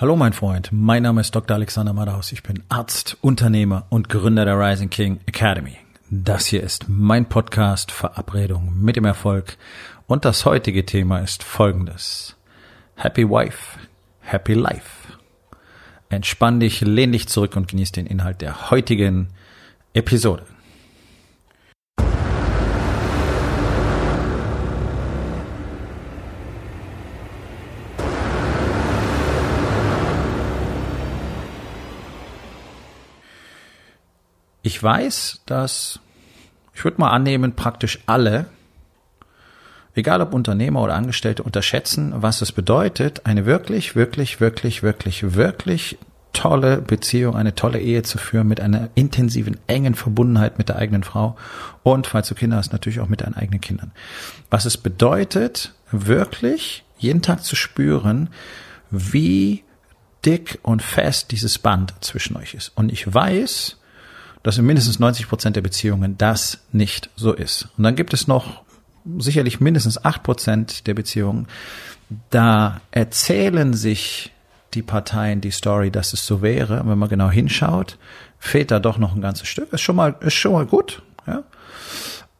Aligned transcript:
Hallo 0.00 0.16
mein 0.16 0.32
Freund, 0.32 0.70
mein 0.72 1.02
Name 1.02 1.20
ist 1.20 1.34
Dr. 1.34 1.54
Alexander 1.54 1.92
Madaus. 1.92 2.32
Ich 2.32 2.42
bin 2.42 2.62
Arzt, 2.70 3.18
Unternehmer 3.20 3.84
und 3.90 4.08
Gründer 4.08 4.46
der 4.46 4.58
Rising 4.58 4.88
King 4.88 5.20
Academy. 5.26 5.76
Das 6.08 6.46
hier 6.46 6.62
ist 6.62 6.86
mein 6.88 7.28
Podcast 7.28 7.92
Verabredung 7.92 8.72
mit 8.80 8.96
dem 8.96 9.04
Erfolg 9.04 9.58
und 10.06 10.24
das 10.24 10.46
heutige 10.46 10.86
Thema 10.86 11.18
ist 11.18 11.42
folgendes. 11.42 12.34
Happy 12.96 13.28
Wife, 13.28 13.78
Happy 14.20 14.54
Life. 14.54 15.18
Entspann 16.08 16.60
dich, 16.60 16.80
lehn 16.80 17.12
dich 17.12 17.28
zurück 17.28 17.54
und 17.54 17.68
genieß 17.68 17.92
den 17.92 18.06
Inhalt 18.06 18.40
der 18.40 18.70
heutigen 18.70 19.28
Episode. 19.92 20.46
Ich 34.62 34.82
weiß, 34.82 35.42
dass, 35.46 36.00
ich 36.74 36.84
würde 36.84 37.00
mal 37.00 37.10
annehmen, 37.10 37.54
praktisch 37.56 38.00
alle, 38.06 38.46
egal 39.94 40.20
ob 40.20 40.34
Unternehmer 40.34 40.82
oder 40.82 40.94
Angestellte, 40.94 41.42
unterschätzen, 41.42 42.12
was 42.16 42.42
es 42.42 42.52
bedeutet, 42.52 43.26
eine 43.26 43.46
wirklich, 43.46 43.96
wirklich, 43.96 44.40
wirklich, 44.40 44.82
wirklich, 44.82 45.34
wirklich 45.34 45.98
tolle 46.32 46.80
Beziehung, 46.80 47.36
eine 47.36 47.54
tolle 47.54 47.80
Ehe 47.80 48.02
zu 48.02 48.18
führen 48.18 48.46
mit 48.46 48.60
einer 48.60 48.90
intensiven, 48.94 49.58
engen 49.66 49.94
Verbundenheit 49.94 50.58
mit 50.58 50.68
der 50.68 50.76
eigenen 50.76 51.02
Frau 51.02 51.36
und, 51.82 52.06
falls 52.06 52.28
du 52.28 52.34
Kinder 52.34 52.56
hast, 52.56 52.72
natürlich 52.72 53.00
auch 53.00 53.08
mit 53.08 53.22
deinen 53.22 53.34
eigenen 53.34 53.60
Kindern. 53.60 53.92
Was 54.48 54.64
es 54.64 54.76
bedeutet, 54.76 55.74
wirklich 55.90 56.84
jeden 56.98 57.22
Tag 57.22 57.42
zu 57.42 57.56
spüren, 57.56 58.28
wie 58.90 59.64
dick 60.24 60.58
und 60.62 60.82
fest 60.82 61.30
dieses 61.30 61.58
Band 61.58 61.94
zwischen 62.00 62.36
euch 62.36 62.54
ist. 62.54 62.72
Und 62.74 62.92
ich 62.92 63.12
weiß, 63.12 63.79
dass 64.42 64.58
in 64.58 64.66
mindestens 64.66 64.98
90 64.98 65.28
Prozent 65.28 65.56
der 65.56 65.62
Beziehungen 65.62 66.16
das 66.18 66.60
nicht 66.72 67.10
so 67.16 67.32
ist. 67.32 67.68
Und 67.76 67.84
dann 67.84 67.96
gibt 67.96 68.14
es 68.14 68.26
noch 68.26 68.62
sicherlich 69.18 69.60
mindestens 69.60 70.04
acht 70.04 70.22
Prozent 70.22 70.86
der 70.86 70.94
Beziehungen, 70.94 71.46
da 72.30 72.80
erzählen 72.90 73.72
sich 73.74 74.32
die 74.74 74.82
Parteien 74.82 75.40
die 75.40 75.50
Story, 75.50 75.90
dass 75.90 76.12
es 76.12 76.26
so 76.26 76.42
wäre. 76.42 76.80
Und 76.80 76.90
wenn 76.90 76.98
man 76.98 77.08
genau 77.08 77.30
hinschaut, 77.30 77.98
fehlt 78.38 78.70
da 78.70 78.78
doch 78.78 78.98
noch 78.98 79.14
ein 79.14 79.20
ganzes 79.20 79.48
Stück. 79.48 79.72
Ist 79.72 79.80
schon 79.80 79.96
mal, 79.96 80.16
ist 80.20 80.34
schon 80.34 80.52
mal 80.52 80.66
gut, 80.66 81.02
ja. 81.26 81.42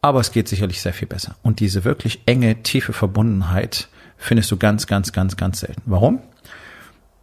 Aber 0.02 0.20
es 0.20 0.32
geht 0.32 0.48
sicherlich 0.48 0.80
sehr 0.80 0.94
viel 0.94 1.08
besser. 1.08 1.36
Und 1.42 1.60
diese 1.60 1.84
wirklich 1.84 2.22
enge, 2.24 2.62
tiefe 2.62 2.92
Verbundenheit 2.92 3.88
findest 4.16 4.50
du 4.50 4.56
ganz, 4.56 4.86
ganz, 4.86 5.12
ganz, 5.12 5.36
ganz 5.36 5.60
selten. 5.60 5.82
Warum? 5.84 6.20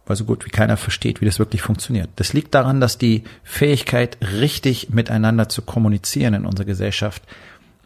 Weil 0.08 0.16
so 0.16 0.24
gut 0.24 0.46
wie 0.46 0.50
keiner 0.50 0.78
versteht, 0.78 1.20
wie 1.20 1.26
das 1.26 1.38
wirklich 1.38 1.60
funktioniert. 1.60 2.08
Das 2.16 2.32
liegt 2.32 2.54
daran, 2.54 2.80
dass 2.80 2.96
die 2.96 3.24
Fähigkeit, 3.44 4.16
richtig 4.22 4.90
miteinander 4.90 5.48
zu 5.48 5.62
kommunizieren 5.62 6.32
in 6.34 6.46
unserer 6.46 6.64
Gesellschaft, 6.64 7.22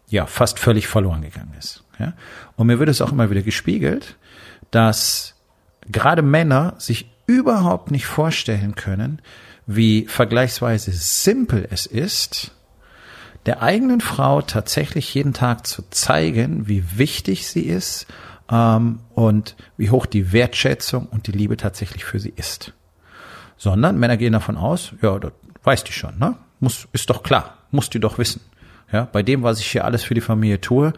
ja, 0.07 0.25
fast 0.25 0.57
völlig 0.57 0.87
verloren 0.87 1.21
gegangen 1.21 1.53
ist. 1.59 1.83
Ja? 1.99 2.13
Und 2.55 2.67
mir 2.67 2.79
wird 2.79 2.89
es 2.89 3.01
auch 3.01 3.11
immer 3.11 3.29
wieder 3.29 3.41
gespiegelt, 3.41 4.15
dass 4.71 5.35
gerade 5.91 6.21
Männer 6.21 6.75
sich 6.77 7.11
überhaupt 7.27 7.91
nicht 7.91 8.05
vorstellen 8.05 8.75
können, 8.75 9.21
wie 9.65 10.05
vergleichsweise 10.07 10.91
simpel 10.91 11.67
es 11.71 11.85
ist, 11.85 12.51
der 13.45 13.61
eigenen 13.61 13.99
Frau 13.99 14.41
tatsächlich 14.41 15.13
jeden 15.13 15.33
Tag 15.33 15.67
zu 15.67 15.83
zeigen, 15.89 16.67
wie 16.69 16.97
wichtig 16.97 17.47
sie 17.47 17.63
ist 17.63 18.07
ähm, 18.53 18.99
und 19.15 19.55
wie 19.77 19.89
hoch 19.89 20.05
die 20.05 20.31
Wertschätzung 20.31 21.07
und 21.07 21.25
die 21.27 21.31
Liebe 21.31 21.57
tatsächlich 21.57 22.05
für 22.05 22.19
sie 22.19 22.33
ist. 22.35 22.73
Sondern 23.57 23.97
Männer 23.97 24.17
gehen 24.17 24.33
davon 24.33 24.57
aus, 24.57 24.93
ja, 25.01 25.17
das 25.17 25.31
weiß 25.63 25.83
die 25.85 25.93
schon, 25.93 26.19
ne? 26.19 26.35
Muss, 26.59 26.87
ist 26.93 27.09
doch 27.09 27.23
klar, 27.23 27.57
muss 27.71 27.89
die 27.89 27.99
doch 27.99 28.17
wissen. 28.17 28.41
Ja, 28.91 29.07
bei 29.11 29.23
dem, 29.23 29.43
was 29.43 29.59
ich 29.59 29.71
hier 29.71 29.85
alles 29.85 30.03
für 30.03 30.13
die 30.13 30.21
Familie 30.21 30.61
tue, 30.61 30.93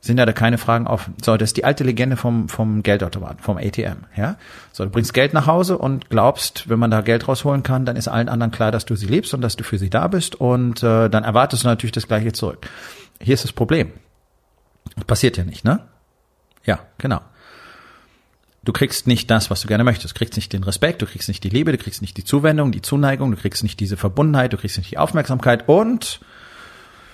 sind 0.00 0.18
ja 0.18 0.24
da 0.26 0.32
keine 0.32 0.56
Fragen 0.56 0.86
offen. 0.86 1.14
So, 1.22 1.36
das 1.36 1.50
ist 1.50 1.56
die 1.56 1.64
alte 1.64 1.84
Legende 1.84 2.16
vom, 2.16 2.48
vom 2.48 2.82
Geldautomaten, 2.82 3.40
vom 3.40 3.58
ATM, 3.58 4.04
ja. 4.16 4.36
So, 4.72 4.84
du 4.84 4.90
bringst 4.90 5.12
Geld 5.12 5.34
nach 5.34 5.46
Hause 5.46 5.76
und 5.76 6.08
glaubst, 6.08 6.68
wenn 6.68 6.78
man 6.78 6.90
da 6.90 7.02
Geld 7.02 7.28
rausholen 7.28 7.62
kann, 7.62 7.84
dann 7.84 7.96
ist 7.96 8.08
allen 8.08 8.28
anderen 8.28 8.52
klar, 8.52 8.72
dass 8.72 8.86
du 8.86 8.96
sie 8.96 9.06
liebst 9.06 9.34
und 9.34 9.42
dass 9.42 9.56
du 9.56 9.64
für 9.64 9.78
sie 9.78 9.90
da 9.90 10.08
bist 10.08 10.34
und 10.36 10.82
äh, 10.82 11.10
dann 11.10 11.24
erwartest 11.24 11.64
du 11.64 11.68
natürlich 11.68 11.92
das 11.92 12.08
Gleiche 12.08 12.32
zurück. 12.32 12.66
Hier 13.20 13.34
ist 13.34 13.44
das 13.44 13.52
Problem. 13.52 13.92
Das 14.94 15.04
passiert 15.04 15.36
ja 15.36 15.44
nicht, 15.44 15.64
ne? 15.64 15.80
Ja, 16.66 16.80
genau. 16.98 17.20
Du 18.64 18.72
kriegst 18.72 19.06
nicht 19.06 19.30
das, 19.30 19.48
was 19.48 19.60
du 19.60 19.68
gerne 19.68 19.84
möchtest. 19.84 20.14
Du 20.14 20.18
kriegst 20.18 20.34
nicht 20.34 20.52
den 20.52 20.64
Respekt, 20.64 21.00
du 21.00 21.06
kriegst 21.06 21.28
nicht 21.28 21.44
die 21.44 21.48
Liebe, 21.48 21.70
du 21.70 21.78
kriegst 21.78 22.02
nicht 22.02 22.16
die 22.16 22.24
Zuwendung, 22.24 22.72
die 22.72 22.82
Zuneigung, 22.82 23.30
du 23.30 23.36
kriegst 23.36 23.62
nicht 23.62 23.78
diese 23.78 23.96
Verbundenheit, 23.96 24.52
du 24.52 24.56
kriegst 24.56 24.76
nicht 24.76 24.90
die 24.90 24.98
Aufmerksamkeit 24.98 25.68
und 25.68 26.20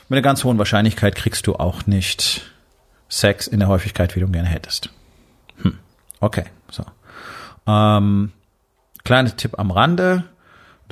mit 0.09 0.17
einer 0.17 0.23
ganz 0.23 0.45
hohen 0.45 0.59
Wahrscheinlichkeit 0.59 1.15
kriegst 1.15 1.47
du 1.47 1.57
auch 1.57 1.87
nicht 1.87 2.51
Sex 3.09 3.47
in 3.47 3.61
der 3.61 3.69
Häufigkeit, 3.69 4.17
wie 4.17 4.21
du 4.21 4.29
gerne 4.29 4.49
hättest. 4.49 4.89
Hm. 5.61 5.79
Okay, 6.21 6.45
so. 6.71 6.85
Ähm, 7.67 8.33
kleiner 9.05 9.37
Tipp 9.37 9.59
am 9.59 9.71
Rande. 9.71 10.25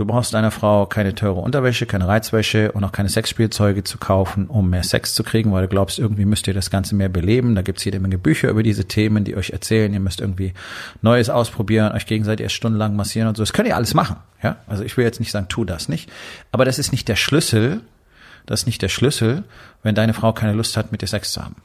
Du 0.01 0.07
brauchst 0.07 0.33
deiner 0.33 0.51
Frau 0.51 0.87
keine 0.87 1.15
teure 1.15 1.41
Unterwäsche, 1.41 1.85
keine 1.85 2.09
Reizwäsche 2.09 2.73
und 2.73 2.83
auch 2.85 2.91
keine 2.91 3.11
Sexspielzeuge 3.11 3.85
zu 3.85 3.99
kaufen, 3.99 4.47
um 4.47 4.71
mehr 4.71 4.83
Sex 4.83 5.13
zu 5.13 5.23
kriegen, 5.23 5.53
weil 5.53 5.61
du 5.61 5.69
glaubst, 5.69 5.99
irgendwie 5.99 6.25
müsst 6.25 6.49
ihr 6.49 6.55
das 6.55 6.71
Ganze 6.71 6.95
mehr 6.95 7.11
beleben. 7.11 7.55
Da 7.55 7.61
gibt's 7.61 7.85
jede 7.85 8.01
Menge 8.01 8.17
Bücher 8.17 8.49
über 8.49 8.63
diese 8.63 8.87
Themen, 8.87 9.25
die 9.25 9.37
euch 9.37 9.51
erzählen, 9.51 9.93
ihr 9.93 10.01
müsst 10.01 10.23
irgendwie 10.23 10.55
Neues 11.03 11.29
ausprobieren, 11.29 11.93
euch 11.93 12.07
gegenseitig 12.07 12.45
erst 12.45 12.55
stundenlang 12.55 12.97
massieren 12.97 13.29
und 13.29 13.37
so. 13.37 13.43
Das 13.43 13.53
könnt 13.53 13.69
ihr 13.69 13.77
alles 13.77 13.93
machen. 13.93 14.17
Ja, 14.43 14.57
also 14.67 14.85
ich 14.85 14.97
will 14.97 15.05
jetzt 15.05 15.21
nicht 15.21 15.33
sagen, 15.33 15.49
tu 15.51 15.67
das 15.67 15.91
nicht. 15.91 16.11
Aber 16.51 16.65
das 16.65 16.79
ist 16.79 16.93
nicht 16.93 17.07
der 17.07 17.17
Schlüssel. 17.17 17.83
Das 18.47 18.61
ist 18.61 18.67
nicht 18.67 18.81
der 18.81 18.89
Schlüssel, 18.89 19.45
wenn 19.83 19.95
deine 19.95 20.15
Frau 20.15 20.33
keine 20.33 20.55
Lust 20.55 20.79
hat, 20.79 20.93
mit 20.93 21.03
dir 21.03 21.09
Sex 21.09 21.33
zu 21.33 21.45
haben. 21.45 21.57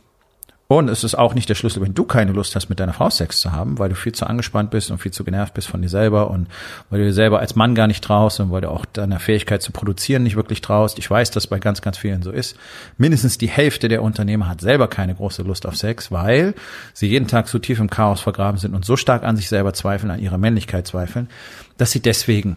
Und 0.68 0.90
es 0.90 1.04
ist 1.04 1.14
auch 1.14 1.36
nicht 1.36 1.48
der 1.48 1.54
Schlüssel, 1.54 1.84
wenn 1.84 1.94
du 1.94 2.06
keine 2.06 2.32
Lust 2.32 2.56
hast, 2.56 2.70
mit 2.70 2.80
deiner 2.80 2.94
Frau 2.94 3.12
Sex 3.12 3.40
zu 3.40 3.52
haben, 3.52 3.78
weil 3.78 3.90
du 3.90 3.96
viel 3.96 4.14
zu 4.14 4.26
angespannt 4.26 4.72
bist 4.72 4.90
und 4.90 4.98
viel 4.98 5.12
zu 5.12 5.24
genervt 5.24 5.54
bist 5.54 5.68
von 5.68 5.82
dir 5.82 5.90
selber 5.90 6.32
und 6.32 6.48
weil 6.90 7.00
du 7.00 7.06
dir 7.06 7.14
selber 7.14 7.40
als 7.40 7.56
Mann 7.56 7.76
gar 7.76 7.86
nicht 7.86 8.04
traust 8.04 8.40
und 8.40 8.52
weil 8.52 8.62
du 8.62 8.72
auch 8.72 8.84
deiner 8.86 9.20
Fähigkeit 9.20 9.62
zu 9.62 9.72
produzieren 9.72 10.24
nicht 10.24 10.36
wirklich 10.36 10.62
traust. 10.62 10.98
Ich 10.98 11.10
weiß, 11.10 11.30
dass 11.30 11.46
bei 11.46 11.60
ganz, 11.60 11.82
ganz 11.82 12.00
vielen 12.00 12.24
so 12.24 12.32
ist. 12.32 12.58
Mindestens 12.98 13.38
die 13.38 13.48
Hälfte 13.48 13.90
der 13.90 14.02
Unternehmer 14.02 14.50
hat 14.50 14.60
selber 14.60 14.88
keine 14.88 15.14
große 15.14 15.44
Lust 15.44 15.68
auf 15.68 15.76
Sex, 15.76 16.12
weil 16.12 16.56
sie 16.94 17.08
jeden 17.08 17.28
Tag 17.28 17.48
so 17.48 17.60
tief 17.60 17.80
im 17.80 17.92
Chaos 17.92 18.22
vergraben 18.22 18.58
sind 18.58 18.74
und 18.74 18.86
so 18.86 18.98
stark 18.98 19.24
an 19.24 19.38
sich 19.38 19.50
selber 19.50 19.74
zweifeln, 19.74 20.10
an 20.10 20.20
ihrer 20.20 20.40
Männlichkeit 20.40 20.88
zweifeln, 20.88 21.30
dass 21.78 21.92
sie 21.92 22.00
deswegen, 22.00 22.56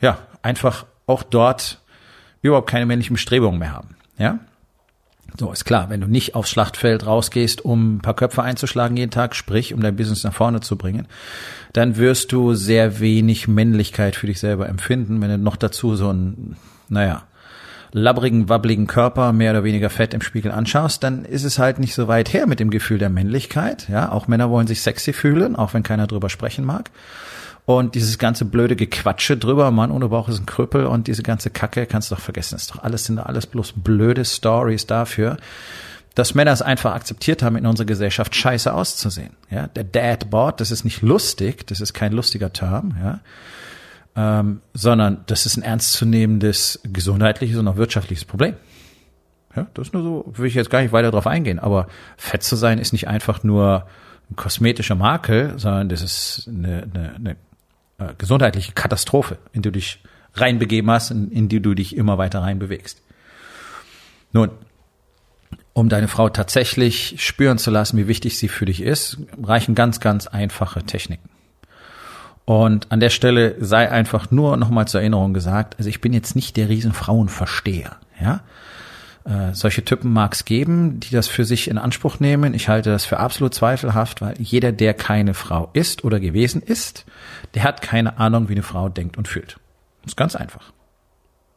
ja, 0.00 0.18
einfach 0.42 0.86
auch 1.06 1.22
dort 1.22 1.78
überhaupt 2.40 2.68
keine 2.68 2.86
männlichen 2.86 3.14
Bestrebungen 3.14 3.60
mehr 3.60 3.72
haben. 3.72 3.94
Ja, 4.18 4.40
so, 5.38 5.50
ist 5.50 5.64
klar, 5.64 5.88
wenn 5.90 6.00
du 6.00 6.06
nicht 6.06 6.34
aufs 6.34 6.50
Schlachtfeld 6.50 7.06
rausgehst, 7.06 7.64
um 7.64 7.96
ein 7.96 8.00
paar 8.00 8.14
Köpfe 8.14 8.42
einzuschlagen 8.42 8.96
jeden 8.96 9.10
Tag, 9.10 9.34
sprich, 9.34 9.72
um 9.72 9.80
dein 9.80 9.96
Business 9.96 10.24
nach 10.24 10.34
vorne 10.34 10.60
zu 10.60 10.76
bringen, 10.76 11.06
dann 11.72 11.96
wirst 11.96 12.32
du 12.32 12.54
sehr 12.54 13.00
wenig 13.00 13.48
Männlichkeit 13.48 14.14
für 14.14 14.26
dich 14.26 14.40
selber 14.40 14.68
empfinden, 14.68 15.20
wenn 15.20 15.30
du 15.30 15.38
noch 15.38 15.56
dazu 15.56 15.96
so 15.96 16.10
einen, 16.10 16.56
naja, 16.88 17.22
labbrigen, 17.92 18.48
wabbligen 18.48 18.86
Körper, 18.86 19.32
mehr 19.32 19.52
oder 19.52 19.64
weniger 19.64 19.90
fett 19.90 20.14
im 20.14 20.22
Spiegel 20.22 20.50
anschaust, 20.50 21.02
dann 21.02 21.24
ist 21.24 21.44
es 21.44 21.58
halt 21.58 21.78
nicht 21.78 21.94
so 21.94 22.08
weit 22.08 22.32
her 22.32 22.46
mit 22.46 22.58
dem 22.58 22.70
Gefühl 22.70 22.98
der 22.98 23.10
Männlichkeit. 23.10 23.88
Ja, 23.88 24.10
auch 24.10 24.28
Männer 24.28 24.50
wollen 24.50 24.66
sich 24.66 24.80
sexy 24.80 25.12
fühlen, 25.12 25.56
auch 25.56 25.74
wenn 25.74 25.82
keiner 25.82 26.06
drüber 26.06 26.30
sprechen 26.30 26.64
mag. 26.64 26.90
Und 27.64 27.94
dieses 27.94 28.18
ganze 28.18 28.44
blöde 28.44 28.74
Gequatsche 28.74 29.36
drüber, 29.36 29.70
Mann 29.70 29.92
ohne 29.92 30.08
Bauch 30.08 30.28
ist 30.28 30.40
ein 30.40 30.46
Krüppel 30.46 30.86
und 30.86 31.06
diese 31.06 31.22
ganze 31.22 31.50
Kacke 31.50 31.86
kannst 31.86 32.10
du 32.10 32.16
doch 32.16 32.22
vergessen. 32.22 32.54
Das 32.56 32.62
ist 32.62 32.74
doch 32.74 32.82
alles, 32.82 33.04
sind 33.04 33.18
alles 33.18 33.46
bloß 33.46 33.74
blöde 33.76 34.24
Stories 34.24 34.86
dafür, 34.86 35.36
dass 36.14 36.34
Männer 36.34 36.52
es 36.52 36.60
einfach 36.60 36.94
akzeptiert 36.94 37.42
haben, 37.42 37.56
in 37.56 37.66
unserer 37.66 37.86
Gesellschaft 37.86 38.34
scheiße 38.34 38.72
auszusehen. 38.72 39.34
Ja, 39.48 39.68
der 39.68 39.84
Dadbot, 39.84 40.60
das 40.60 40.70
ist 40.70 40.84
nicht 40.84 41.02
lustig, 41.02 41.66
das 41.66 41.80
ist 41.80 41.94
kein 41.94 42.12
lustiger 42.12 42.52
Term, 42.52 42.96
ja, 43.00 43.20
ähm, 44.16 44.60
sondern 44.74 45.24
das 45.26 45.46
ist 45.46 45.56
ein 45.56 45.62
ernstzunehmendes 45.62 46.80
gesundheitliches 46.84 47.58
und 47.58 47.68
auch 47.68 47.76
wirtschaftliches 47.76 48.24
Problem. 48.24 48.54
Ja, 49.56 49.66
das 49.74 49.88
ist 49.88 49.94
nur 49.94 50.02
so, 50.02 50.32
will 50.36 50.46
ich 50.46 50.54
jetzt 50.54 50.70
gar 50.70 50.82
nicht 50.82 50.92
weiter 50.92 51.10
drauf 51.10 51.26
eingehen, 51.26 51.58
aber 51.58 51.86
fett 52.16 52.42
zu 52.42 52.56
sein 52.56 52.78
ist 52.78 52.92
nicht 52.92 53.08
einfach 53.08 53.42
nur 53.42 53.86
ein 54.30 54.36
kosmetischer 54.36 54.94
Makel, 54.94 55.58
sondern 55.58 55.88
das 55.88 56.02
ist 56.02 56.48
eine, 56.48 56.88
eine, 56.94 57.14
eine 57.14 57.30
äh, 57.98 58.14
gesundheitliche 58.16 58.72
Katastrophe, 58.72 59.38
in 59.52 59.62
die 59.62 59.68
du 59.68 59.72
dich 59.72 60.02
reinbegeben 60.34 60.90
hast, 60.90 61.10
in, 61.10 61.30
in 61.30 61.48
die 61.48 61.60
du 61.60 61.74
dich 61.74 61.96
immer 61.96 62.16
weiter 62.18 62.40
reinbewegst. 62.40 63.02
Nun, 64.32 64.50
um 65.74 65.88
deine 65.88 66.08
Frau 66.08 66.28
tatsächlich 66.28 67.16
spüren 67.18 67.58
zu 67.58 67.70
lassen, 67.70 67.96
wie 67.96 68.08
wichtig 68.08 68.38
sie 68.38 68.48
für 68.48 68.66
dich 68.66 68.82
ist, 68.82 69.18
reichen 69.42 69.74
ganz, 69.74 70.00
ganz 70.00 70.26
einfache 70.26 70.82
Techniken. 70.82 71.28
Und 72.44 72.90
an 72.90 73.00
der 73.00 73.10
Stelle 73.10 73.56
sei 73.60 73.90
einfach 73.90 74.30
nur 74.30 74.56
nochmal 74.56 74.88
zur 74.88 75.00
Erinnerung 75.00 75.32
gesagt, 75.32 75.76
also 75.78 75.88
ich 75.88 76.00
bin 76.00 76.12
jetzt 76.12 76.34
nicht 76.34 76.56
der 76.56 76.68
Riesenfrauenversteher, 76.68 77.96
ja. 78.20 78.40
Äh, 79.24 79.54
solche 79.54 79.84
Typen 79.84 80.12
mag 80.12 80.34
es 80.34 80.44
geben, 80.44 80.98
die 80.98 81.10
das 81.10 81.28
für 81.28 81.44
sich 81.44 81.70
in 81.70 81.78
Anspruch 81.78 82.18
nehmen. 82.18 82.54
Ich 82.54 82.68
halte 82.68 82.90
das 82.90 83.04
für 83.04 83.18
absolut 83.18 83.54
zweifelhaft, 83.54 84.20
weil 84.20 84.34
jeder, 84.40 84.72
der 84.72 84.94
keine 84.94 85.34
Frau 85.34 85.70
ist 85.74 86.02
oder 86.02 86.18
gewesen 86.18 86.60
ist, 86.60 87.04
der 87.54 87.62
hat 87.62 87.82
keine 87.82 88.18
Ahnung, 88.18 88.48
wie 88.48 88.54
eine 88.54 88.64
Frau 88.64 88.88
denkt 88.88 89.16
und 89.16 89.28
fühlt. 89.28 89.58
Das 90.02 90.12
ist 90.12 90.16
ganz 90.16 90.34
einfach. 90.34 90.72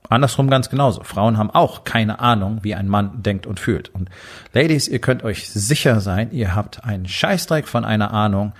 Andersrum 0.09 0.49
ganz 0.49 0.69
genauso. 0.69 1.03
Frauen 1.03 1.37
haben 1.37 1.51
auch 1.51 1.83
keine 1.83 2.19
Ahnung, 2.19 2.59
wie 2.61 2.75
ein 2.75 2.87
Mann 2.87 3.23
denkt 3.23 3.47
und 3.47 3.59
fühlt. 3.59 3.89
Und 3.89 4.09
Ladies, 4.53 4.87
ihr 4.87 4.99
könnt 4.99 5.23
euch 5.23 5.49
sicher 5.49 5.99
sein, 6.01 6.31
ihr 6.31 6.55
habt 6.55 6.83
einen 6.83 7.07
Scheißdreck 7.07 7.67
von 7.67 7.85
einer 7.85 8.13
Ahnung, 8.13 8.53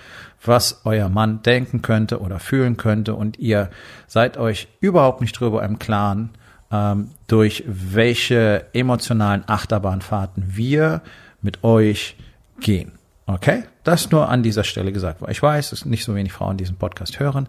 was 0.44 0.82
euer 0.86 1.10
Mann 1.10 1.42
denken 1.42 1.82
könnte 1.82 2.20
oder 2.20 2.40
fühlen 2.40 2.78
könnte. 2.78 3.16
Und 3.16 3.40
ihr 3.40 3.70
seid 4.08 4.38
euch 4.38 4.68
überhaupt 4.80 5.22
nicht 5.22 5.40
drüber 5.40 5.64
im 5.64 5.80
Klaren, 5.80 6.30
ähm, 6.72 7.10
durch 7.28 7.64
welche 7.68 8.66
emotionalen 8.74 9.44
Achterbahnfahrten 9.48 10.56
wir 10.56 11.02
mit 11.42 11.64
euch 11.64 12.16
gehen. 12.60 12.94
Okay? 13.28 13.64
Das 13.84 14.12
nur 14.12 14.30
an 14.30 14.44
dieser 14.44 14.64
Stelle 14.64 14.92
gesagt, 14.92 15.22
ich 15.30 15.42
weiß, 15.42 15.72
dass 15.72 15.86
nicht 15.86 16.04
so 16.04 16.16
wenig 16.16 16.34
Frauen 16.34 16.58
diesen 16.58 16.78
Podcast 16.78 17.20
hören 17.20 17.48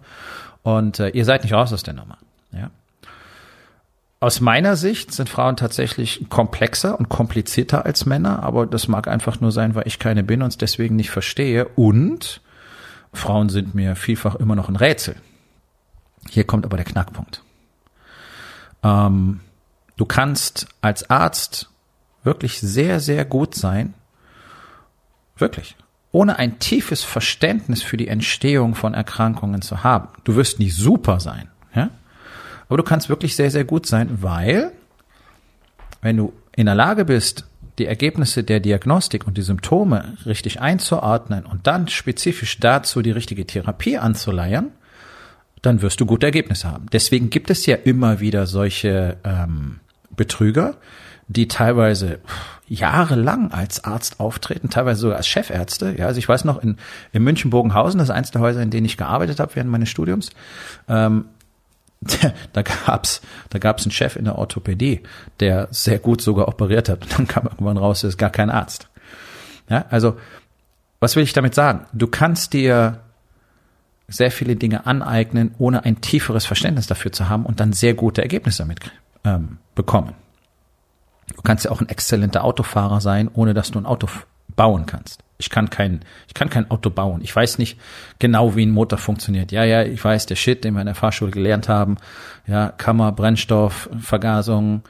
und 0.63 0.99
äh, 0.99 1.09
ihr 1.09 1.25
seid 1.25 1.43
nicht 1.43 1.53
raus 1.53 1.73
aus 1.73 1.83
der 1.83 1.93
Nummer. 1.93 2.17
Ja? 2.51 2.69
Aus 4.19 4.41
meiner 4.41 4.75
Sicht 4.75 5.13
sind 5.13 5.29
Frauen 5.29 5.57
tatsächlich 5.57 6.25
komplexer 6.29 6.97
und 6.97 7.07
komplizierter 7.07 7.85
als 7.85 8.07
Männer, 8.07 8.41
aber 8.41 8.65
das 8.65 8.87
mag 8.87 9.07
einfach 9.07 9.39
nur 9.41 9.51
sein, 9.51 9.75
weil 9.75 9.87
ich 9.87 9.99
keine 9.99 10.23
bin 10.23 10.41
und 10.41 10.49
es 10.49 10.57
deswegen 10.57 10.95
nicht 10.95 11.11
verstehe. 11.11 11.67
Und 11.67 12.41
Frauen 13.13 13.49
sind 13.49 13.75
mir 13.75 13.95
vielfach 13.95 14.35
immer 14.35 14.55
noch 14.55 14.69
ein 14.69 14.75
Rätsel. 14.75 15.15
Hier 16.29 16.45
kommt 16.45 16.65
aber 16.65 16.77
der 16.77 16.85
Knackpunkt. 16.85 17.43
Ähm, 18.83 19.41
du 19.97 20.05
kannst 20.05 20.67
als 20.81 21.09
Arzt 21.11 21.69
wirklich 22.23 22.59
sehr, 22.59 22.99
sehr 22.99 23.23
gut 23.23 23.53
sein. 23.53 23.93
Wirklich. 25.37 25.75
Ohne 26.11 26.39
ein 26.39 26.57
tiefes 26.57 27.03
Verständnis 27.03 27.83
für 27.83 27.97
die 27.97 28.07
Entstehung 28.07 28.73
von 28.73 28.95
Erkrankungen 28.95 29.61
zu 29.61 29.83
haben. 29.83 30.07
Du 30.23 30.35
wirst 30.35 30.57
nicht 30.57 30.75
super 30.75 31.19
sein. 31.19 31.49
Ja? 31.75 31.91
Aber 32.67 32.77
du 32.77 32.83
kannst 32.83 33.09
wirklich 33.09 33.35
sehr, 33.35 33.51
sehr 33.51 33.63
gut 33.63 33.85
sein, 33.85 34.21
weil 34.21 34.71
wenn 36.01 36.17
du 36.17 36.33
in 36.55 36.65
der 36.65 36.75
Lage 36.75 37.05
bist, 37.05 37.45
die 37.77 37.85
Ergebnisse 37.85 38.43
der 38.43 38.59
Diagnostik 38.59 39.27
und 39.27 39.37
die 39.37 39.43
Symptome 39.43 40.17
richtig 40.25 40.61
einzuordnen 40.61 41.45
und 41.45 41.67
dann 41.67 41.87
spezifisch 41.87 42.59
dazu 42.59 43.01
die 43.01 43.11
richtige 43.11 43.45
Therapie 43.45 43.97
anzuleiern, 43.97 44.71
dann 45.61 45.81
wirst 45.81 45.99
du 45.99 46.05
gute 46.05 46.25
Ergebnisse 46.25 46.71
haben. 46.71 46.87
Deswegen 46.91 47.29
gibt 47.29 47.49
es 47.49 47.65
ja 47.65 47.75
immer 47.75 48.19
wieder 48.19 48.47
solche 48.47 49.17
ähm, 49.23 49.79
Betrüger, 50.15 50.75
die 51.27 51.47
teilweise 51.47 52.19
jahrelang 52.67 53.51
als 53.51 53.83
Arzt 53.83 54.19
auftreten, 54.19 54.69
teilweise 54.69 55.01
sogar 55.01 55.17
als 55.17 55.27
Chefärzte. 55.27 55.95
Ja, 55.97 56.07
also 56.07 56.19
ich 56.19 56.27
weiß 56.27 56.45
noch, 56.45 56.61
in, 56.61 56.77
in 57.11 57.23
München-Bogenhausen, 57.23 57.97
das 57.97 58.09
ist 58.09 58.15
eins 58.15 58.31
der 58.31 58.41
Häuser, 58.41 58.61
in 58.61 58.71
denen 58.71 58.85
ich 58.85 58.97
gearbeitet 58.97 59.39
habe 59.39 59.55
während 59.55 59.69
meines 59.69 59.89
Studiums, 59.89 60.31
ähm, 60.87 61.25
da 62.53 62.61
gab's, 62.61 63.21
da 63.49 63.59
gab's 63.59 63.83
einen 63.83 63.91
Chef 63.91 64.15
in 64.15 64.25
der 64.25 64.37
Orthopädie, 64.37 65.01
der 65.39 65.67
sehr 65.71 65.99
gut 65.99 66.21
sogar 66.21 66.47
operiert 66.47 66.89
hat. 66.89 67.01
Und 67.03 67.17
dann 67.17 67.27
kam 67.27 67.45
irgendwann 67.45 67.77
raus, 67.77 68.03
er 68.03 68.09
ist 68.09 68.17
gar 68.17 68.29
kein 68.29 68.49
Arzt. 68.49 68.87
Ja, 69.69 69.85
also, 69.89 70.17
was 70.99 71.15
will 71.15 71.23
ich 71.23 71.33
damit 71.33 71.55
sagen? 71.55 71.85
Du 71.93 72.07
kannst 72.07 72.53
dir 72.53 73.01
sehr 74.07 74.31
viele 74.31 74.55
Dinge 74.55 74.85
aneignen, 74.85 75.53
ohne 75.57 75.83
ein 75.83 76.01
tieferes 76.01 76.45
Verständnis 76.45 76.87
dafür 76.87 77.11
zu 77.11 77.27
haben 77.27 77.45
und 77.45 77.59
dann 77.59 77.73
sehr 77.73 77.93
gute 77.93 78.21
Ergebnisse 78.21 78.63
damit 78.63 78.79
ähm, 79.25 79.57
bekommen. 79.75 80.13
Du 81.35 81.41
kannst 81.41 81.65
ja 81.65 81.71
auch 81.71 81.81
ein 81.81 81.89
exzellenter 81.89 82.45
Autofahrer 82.45 83.01
sein, 83.01 83.29
ohne 83.33 83.53
dass 83.53 83.71
du 83.71 83.79
ein 83.79 83.85
Auto 83.85 84.07
bauen 84.55 84.85
kannst. 84.85 85.23
Ich 85.39 85.49
kann 85.49 85.69
kein, 85.69 86.01
ich 86.27 86.33
kann 86.33 86.49
kein 86.49 86.71
Auto 86.71 86.89
bauen. 86.89 87.21
Ich 87.21 87.35
weiß 87.35 87.59
nicht 87.59 87.79
genau, 88.17 88.55
wie 88.55 88.65
ein 88.65 88.71
Motor 88.71 88.97
funktioniert. 88.97 89.51
Ja, 89.51 89.63
ja, 89.63 89.83
ich 89.83 90.03
weiß, 90.03 90.25
der 90.25 90.35
Shit, 90.35 90.63
den 90.63 90.73
wir 90.73 90.81
in 90.81 90.87
der 90.87 90.95
Fahrschule 90.95 91.31
gelernt 91.31 91.69
haben. 91.69 91.97
Ja, 92.47 92.69
Kammer, 92.69 93.11
Brennstoff, 93.11 93.89
Vergasung, 93.99 94.81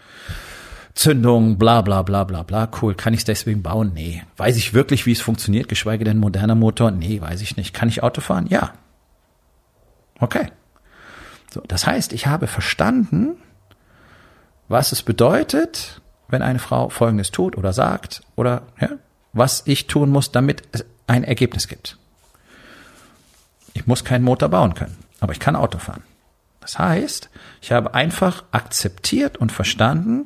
Zündung, 0.94 1.58
bla, 1.58 1.82
bla, 1.82 2.02
bla, 2.02 2.24
bla, 2.24 2.44
bla. 2.44 2.70
Cool. 2.82 2.96
Kann 2.96 3.14
ich 3.14 3.20
es 3.20 3.26
deswegen 3.26 3.62
bauen? 3.62 3.92
Nee. 3.94 4.24
Weiß 4.38 4.56
ich 4.56 4.74
wirklich, 4.74 5.06
wie 5.06 5.12
es 5.12 5.22
funktioniert? 5.22 5.68
Geschweige 5.68 6.06
denn 6.06 6.18
moderner 6.18 6.56
Motor? 6.56 6.92
Nee, 6.92 7.22
weiß 7.22 7.42
ich 7.42 7.58
nicht. 7.58 7.74
Kann 7.74 7.90
ich 7.90 8.02
Auto 8.02 8.22
fahren? 8.22 8.48
Ja. 8.48 8.74
Okay. 10.20 10.48
So, 11.52 11.62
das 11.68 11.86
heißt, 11.86 12.14
ich 12.14 12.28
habe 12.28 12.48
verstanden, 12.48 13.36
was 14.68 14.92
es 14.92 15.04
bedeutet, 15.04 16.02
wenn 16.30 16.42
eine 16.42 16.60
Frau 16.60 16.90
Folgendes 16.90 17.32
tut 17.32 17.58
oder 17.58 17.74
sagt 17.74 18.22
oder 18.36 18.64
ja, 18.80 18.90
was 19.34 19.64
ich 19.66 19.88
tun 19.88 20.10
muss, 20.10 20.32
damit 20.32 20.64
es 20.72 20.86
ein 21.08 21.24
Ergebnis 21.24 21.68
gibt. 21.68 21.98
Ich 23.74 23.88
muss 23.88 24.04
keinen 24.04 24.24
Motor 24.24 24.50
bauen 24.50 24.74
können, 24.74 24.98
aber 25.20 25.34
ich 25.34 25.40
kann 25.40 25.56
Auto 25.56 25.78
fahren. 25.78 26.04
Das 26.62 26.80
heißt, 26.80 27.30
ich 27.62 27.72
habe 27.72 27.94
einfach 27.94 28.44
akzeptiert 28.52 29.38
und 29.38 29.52
verstanden, 29.52 30.26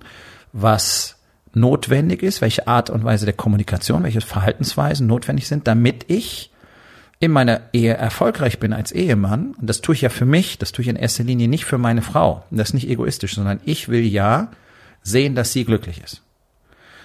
was 0.54 1.18
notwendig 1.54 2.24
ist, 2.24 2.42
welche 2.42 2.68
Art 2.68 2.90
und 2.90 3.04
Weise 3.04 3.26
der 3.26 3.36
Kommunikation, 3.36 4.04
welche 4.04 4.22
Verhaltensweisen 4.22 5.06
notwendig 5.06 5.48
sind, 5.48 5.68
damit 5.68 6.06
ich 6.08 6.52
in 7.20 7.32
meiner 7.32 7.62
Ehe 7.72 7.94
erfolgreich 7.94 8.60
bin 8.60 8.74
als 8.74 8.92
Ehemann. 8.92 9.54
Und 9.54 9.68
das 9.70 9.82
tue 9.82 9.94
ich 9.94 10.02
ja 10.02 10.10
für 10.10 10.26
mich, 10.26 10.58
das 10.58 10.72
tue 10.72 10.82
ich 10.82 10.90
in 10.90 10.96
erster 10.96 11.24
Linie 11.24 11.48
nicht 11.48 11.66
für 11.66 11.78
meine 11.78 12.02
Frau. 12.02 12.44
Das 12.50 12.70
ist 12.70 12.74
nicht 12.74 12.90
egoistisch, 12.90 13.36
sondern 13.36 13.62
ich 13.64 13.90
will 13.90 14.04
ja 14.04 14.50
sehen, 15.04 15.36
dass 15.36 15.52
sie 15.52 15.64
glücklich 15.64 16.02
ist. 16.04 16.24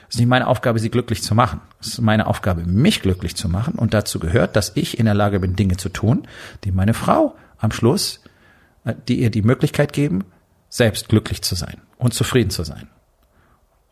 Es 0.08 0.14
ist 0.14 0.20
nicht 0.20 0.28
meine 0.28 0.46
Aufgabe, 0.46 0.78
sie 0.78 0.90
glücklich 0.90 1.22
zu 1.22 1.34
machen. 1.34 1.60
Es 1.80 1.88
ist 1.88 2.00
meine 2.00 2.26
Aufgabe, 2.26 2.62
mich 2.64 3.02
glücklich 3.02 3.36
zu 3.36 3.48
machen. 3.48 3.74
Und 3.74 3.94
dazu 3.94 4.18
gehört, 4.18 4.56
dass 4.56 4.72
ich 4.76 4.98
in 4.98 5.06
der 5.06 5.14
Lage 5.14 5.40
bin, 5.40 5.56
Dinge 5.56 5.76
zu 5.76 5.88
tun, 5.88 6.26
die 6.64 6.72
meine 6.72 6.94
Frau 6.94 7.34
am 7.58 7.72
Schluss, 7.72 8.20
äh, 8.84 8.94
die 9.08 9.20
ihr 9.20 9.30
die 9.30 9.42
Möglichkeit 9.42 9.92
geben, 9.92 10.24
selbst 10.68 11.08
glücklich 11.08 11.42
zu 11.42 11.54
sein 11.54 11.80
und 11.98 12.14
zufrieden 12.14 12.50
zu 12.50 12.62
sein. 12.64 12.88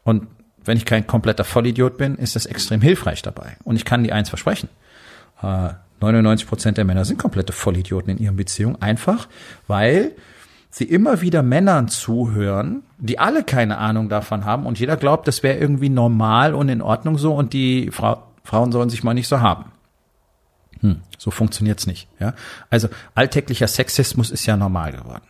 Und 0.03 0.27
wenn 0.65 0.77
ich 0.77 0.85
kein 0.85 1.07
kompletter 1.07 1.45
Vollidiot 1.45 1.99
bin, 1.99 2.17
ist 2.17 2.37
das 2.37 2.47
extrem 2.47 2.81
hilfreich 2.81 3.23
dabei. 3.23 3.57
Und 3.65 3.77
ich 3.77 3.85
kann 3.85 4.05
die 4.05 4.13
eins 4.13 4.29
versprechen. 4.29 4.69
99 5.43 6.47
äh, 6.47 6.49
Prozent 6.49 6.79
der 6.79 6.85
Männer 6.85 7.05
sind 7.05 7.19
komplette 7.19 7.53
Vollidioten 7.53 8.11
in 8.11 8.19
ihren 8.19 8.37
Beziehungen, 8.37 8.81
einfach 8.81 9.29
weil 9.67 10.13
sie 10.75 10.85
immer 10.85 11.21
wieder 11.21 11.45
Männern 11.45 11.87
zuhören, 11.87 12.83
die 12.99 13.21
alle 13.21 13.45
keine 13.45 13.79
Ahnung 13.79 14.09
davon 14.09 14.45
haben 14.45 14.67
und 14.67 14.81
jeder 14.81 14.97
glaubt, 14.97 15.29
das 15.29 15.45
wäre 15.45 15.57
irgendwie 15.57 15.89
normal 15.89 16.53
und 16.53 16.69
in 16.69 16.83
Ordnung 16.83 17.17
so 17.17 17.33
und 17.33 17.53
die 17.53 17.93
Frau, 17.93 18.25
Frauen 18.43 18.73
sollen 18.73 18.91
sich 18.91 19.05
mal 19.05 19.15
nicht 19.15 19.29
so 19.29 19.41
haben. 19.41 19.71
Hm, 20.81 21.03
so 21.17 21.31
funktioniert's 21.31 21.87
nicht. 21.87 22.09
Ja? 22.19 22.35
Also 22.71 22.89
alltäglicher 23.15 23.69
Sexismus 23.69 24.33
ist 24.33 24.47
ja 24.47 24.57
normal 24.57 24.91
geworden. 24.91 25.23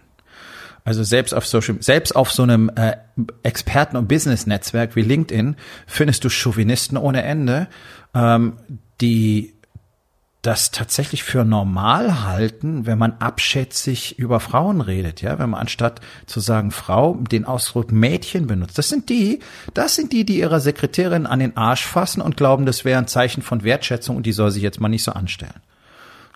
Also 0.82 1.02
selbst 1.02 1.34
auf 1.34 1.46
Social, 1.46 1.76
selbst 1.80 2.16
auf 2.16 2.32
so 2.32 2.42
einem 2.42 2.70
äh, 2.74 2.96
Experten- 3.42 3.98
und 3.98 4.08
Business-Netzwerk 4.08 4.96
wie 4.96 5.02
LinkedIn 5.02 5.56
findest 5.86 6.24
du 6.24 6.30
Chauvinisten 6.30 6.96
ohne 6.96 7.22
Ende, 7.22 7.68
ähm, 8.14 8.54
die 9.02 9.53
das 10.46 10.70
tatsächlich 10.70 11.22
für 11.22 11.44
normal 11.44 12.22
halten, 12.22 12.84
wenn 12.84 12.98
man 12.98 13.14
abschätzig 13.14 14.18
über 14.18 14.40
Frauen 14.40 14.82
redet, 14.82 15.22
ja, 15.22 15.38
wenn 15.38 15.50
man 15.50 15.60
anstatt 15.60 16.02
zu 16.26 16.38
sagen 16.38 16.70
Frau 16.70 17.14
den 17.14 17.46
Ausdruck 17.46 17.92
Mädchen 17.92 18.46
benutzt. 18.46 18.76
Das 18.76 18.90
sind 18.90 19.08
die, 19.08 19.40
das 19.72 19.94
sind 19.94 20.12
die, 20.12 20.24
die 20.26 20.38
ihrer 20.38 20.60
Sekretärin 20.60 21.26
an 21.26 21.38
den 21.38 21.56
Arsch 21.56 21.86
fassen 21.86 22.20
und 22.20 22.36
glauben, 22.36 22.66
das 22.66 22.84
wäre 22.84 22.98
ein 22.98 23.06
Zeichen 23.06 23.42
von 23.42 23.64
Wertschätzung 23.64 24.16
und 24.16 24.26
die 24.26 24.32
soll 24.32 24.50
sich 24.50 24.62
jetzt 24.62 24.80
mal 24.80 24.88
nicht 24.88 25.02
so 25.02 25.12
anstellen. 25.12 25.62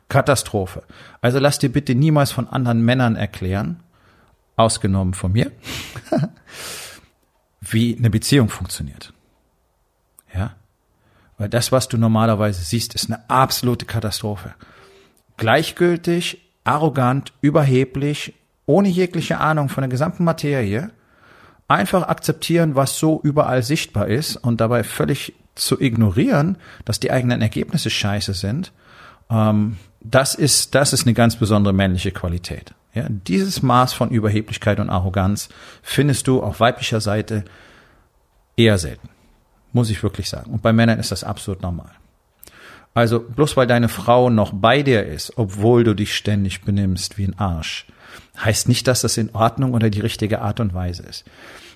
Katastrophe. 0.08 0.84
Also 1.20 1.38
lass 1.38 1.58
dir 1.58 1.70
bitte 1.70 1.94
niemals 1.94 2.32
von 2.32 2.48
anderen 2.48 2.82
Männern 2.82 3.14
erklären, 3.14 3.80
ausgenommen 4.56 5.12
von 5.12 5.32
mir, 5.32 5.52
wie 7.60 7.94
eine 7.98 8.08
Beziehung 8.08 8.48
funktioniert. 8.48 9.12
Ja, 10.34 10.54
weil 11.38 11.48
das, 11.48 11.72
was 11.72 11.88
du 11.88 11.96
normalerweise 11.96 12.62
siehst, 12.62 12.94
ist 12.94 13.10
eine 13.10 13.28
absolute 13.30 13.86
Katastrophe. 13.86 14.54
Gleichgültig, 15.36 16.38
arrogant, 16.64 17.32
überheblich, 17.40 18.34
ohne 18.66 18.88
jegliche 18.88 19.38
Ahnung 19.38 19.68
von 19.68 19.82
der 19.82 19.88
gesamten 19.88 20.24
Materie, 20.24 20.90
einfach 21.68 22.08
akzeptieren, 22.08 22.74
was 22.74 22.98
so 22.98 23.20
überall 23.22 23.62
sichtbar 23.62 24.08
ist 24.08 24.36
und 24.36 24.60
dabei 24.60 24.84
völlig 24.84 25.34
zu 25.54 25.80
ignorieren, 25.80 26.58
dass 26.84 27.00
die 27.00 27.10
eigenen 27.10 27.40
Ergebnisse 27.40 27.90
scheiße 27.90 28.34
sind, 28.34 28.72
ähm, 29.30 29.76
das 30.00 30.34
ist, 30.34 30.74
das 30.74 30.92
ist 30.92 31.06
eine 31.06 31.14
ganz 31.14 31.36
besondere 31.36 31.74
männliche 31.74 32.12
Qualität. 32.12 32.74
Ja, 32.94 33.06
dieses 33.08 33.62
Maß 33.62 33.92
von 33.92 34.10
Überheblichkeit 34.10 34.80
und 34.80 34.90
Arroganz 34.90 35.48
findest 35.82 36.26
du 36.26 36.42
auf 36.42 36.60
weiblicher 36.60 37.00
Seite 37.00 37.44
eher 38.56 38.78
selten. 38.78 39.08
Muss 39.72 39.90
ich 39.90 40.02
wirklich 40.02 40.28
sagen. 40.28 40.50
Und 40.50 40.62
bei 40.62 40.72
Männern 40.72 40.98
ist 40.98 41.12
das 41.12 41.24
absolut 41.24 41.62
normal. 41.62 41.90
Also 42.94 43.20
bloß 43.20 43.56
weil 43.56 43.66
deine 43.66 43.88
Frau 43.88 44.30
noch 44.30 44.52
bei 44.52 44.82
dir 44.82 45.06
ist, 45.06 45.32
obwohl 45.36 45.84
du 45.84 45.94
dich 45.94 46.14
ständig 46.14 46.62
benimmst 46.62 47.18
wie 47.18 47.24
ein 47.24 47.38
Arsch, 47.38 47.86
heißt 48.42 48.68
nicht, 48.68 48.88
dass 48.88 49.02
das 49.02 49.16
in 49.16 49.34
Ordnung 49.34 49.74
oder 49.74 49.90
die 49.90 50.00
richtige 50.00 50.40
Art 50.40 50.58
und 50.60 50.74
Weise 50.74 51.02
ist. 51.04 51.24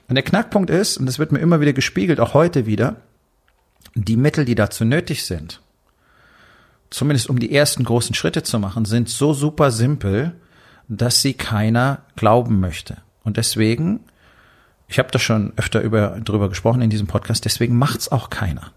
Und 0.09 0.17
der 0.17 0.25
Knackpunkt 0.25 0.71
ist, 0.71 0.97
und 0.97 1.07
das 1.07 1.19
wird 1.19 1.33
mir 1.33 1.39
immer 1.39 1.61
wieder 1.61 1.73
gespiegelt, 1.73 2.19
auch 2.19 2.35
heute 2.35 2.67
wieder, 2.67 2.97
die 3.95 4.17
Mittel, 4.17 4.45
die 4.45 4.55
dazu 4.55 4.85
nötig 4.85 5.25
sind, 5.25 5.61
zumindest 6.91 7.29
um 7.29 7.39
die 7.39 7.55
ersten 7.55 7.85
großen 7.85 8.15
Schritte 8.15 8.43
zu 8.43 8.59
machen, 8.59 8.85
sind 8.85 9.09
so 9.09 9.33
super 9.33 9.71
simpel, 9.71 10.33
dass 10.89 11.23
sie 11.23 11.35
keiner 11.35 12.03
glauben 12.17 12.61
möchte. 12.61 12.99
Und 13.23 13.37
deswegen, 13.37 14.01
ich 14.93 14.99
habe 14.99 15.11
da 15.11 15.19
schon 15.19 15.55
öfter 15.57 15.81
über, 15.81 16.21
drüber 16.23 16.51
gesprochen 16.51 16.83
in 16.83 16.91
diesem 16.91 17.07
Podcast, 17.07 17.47
deswegen 17.47 17.79
macht's 17.79 18.13
auch 18.13 18.29
keiner. 18.29 18.73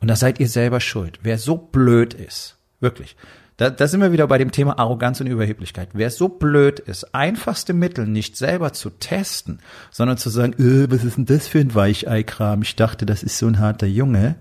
Und 0.00 0.08
da 0.08 0.16
seid 0.16 0.40
ihr 0.40 0.48
selber 0.48 0.80
schuld. 0.80 1.20
Wer 1.22 1.38
so 1.38 1.56
blöd 1.56 2.14
ist, 2.14 2.58
wirklich, 2.80 3.14
da, 3.58 3.70
da 3.70 3.86
sind 3.86 4.00
wir 4.00 4.10
wieder 4.10 4.26
bei 4.26 4.38
dem 4.38 4.50
Thema 4.50 4.80
Arroganz 4.80 5.20
und 5.20 5.28
Überheblichkeit. 5.28 5.90
Wer 5.92 6.10
so 6.10 6.28
blöd 6.28 6.80
ist, 6.80 7.14
einfachste 7.14 7.74
Mittel 7.74 8.08
nicht 8.08 8.36
selber 8.36 8.72
zu 8.72 8.90
testen, 8.90 9.60
sondern 9.92 10.18
zu 10.18 10.30
sagen, 10.30 10.54
äh, 10.54 10.90
was 10.90 11.04
ist 11.04 11.16
denn 11.16 11.26
das 11.26 11.46
für 11.46 11.60
ein 11.60 11.76
Weicheikram? 11.76 12.62
Ich 12.62 12.74
dachte, 12.74 13.06
das 13.06 13.22
ist 13.22 13.38
so 13.38 13.46
ein 13.46 13.60
harter 13.60 13.86
Junge. 13.86 14.34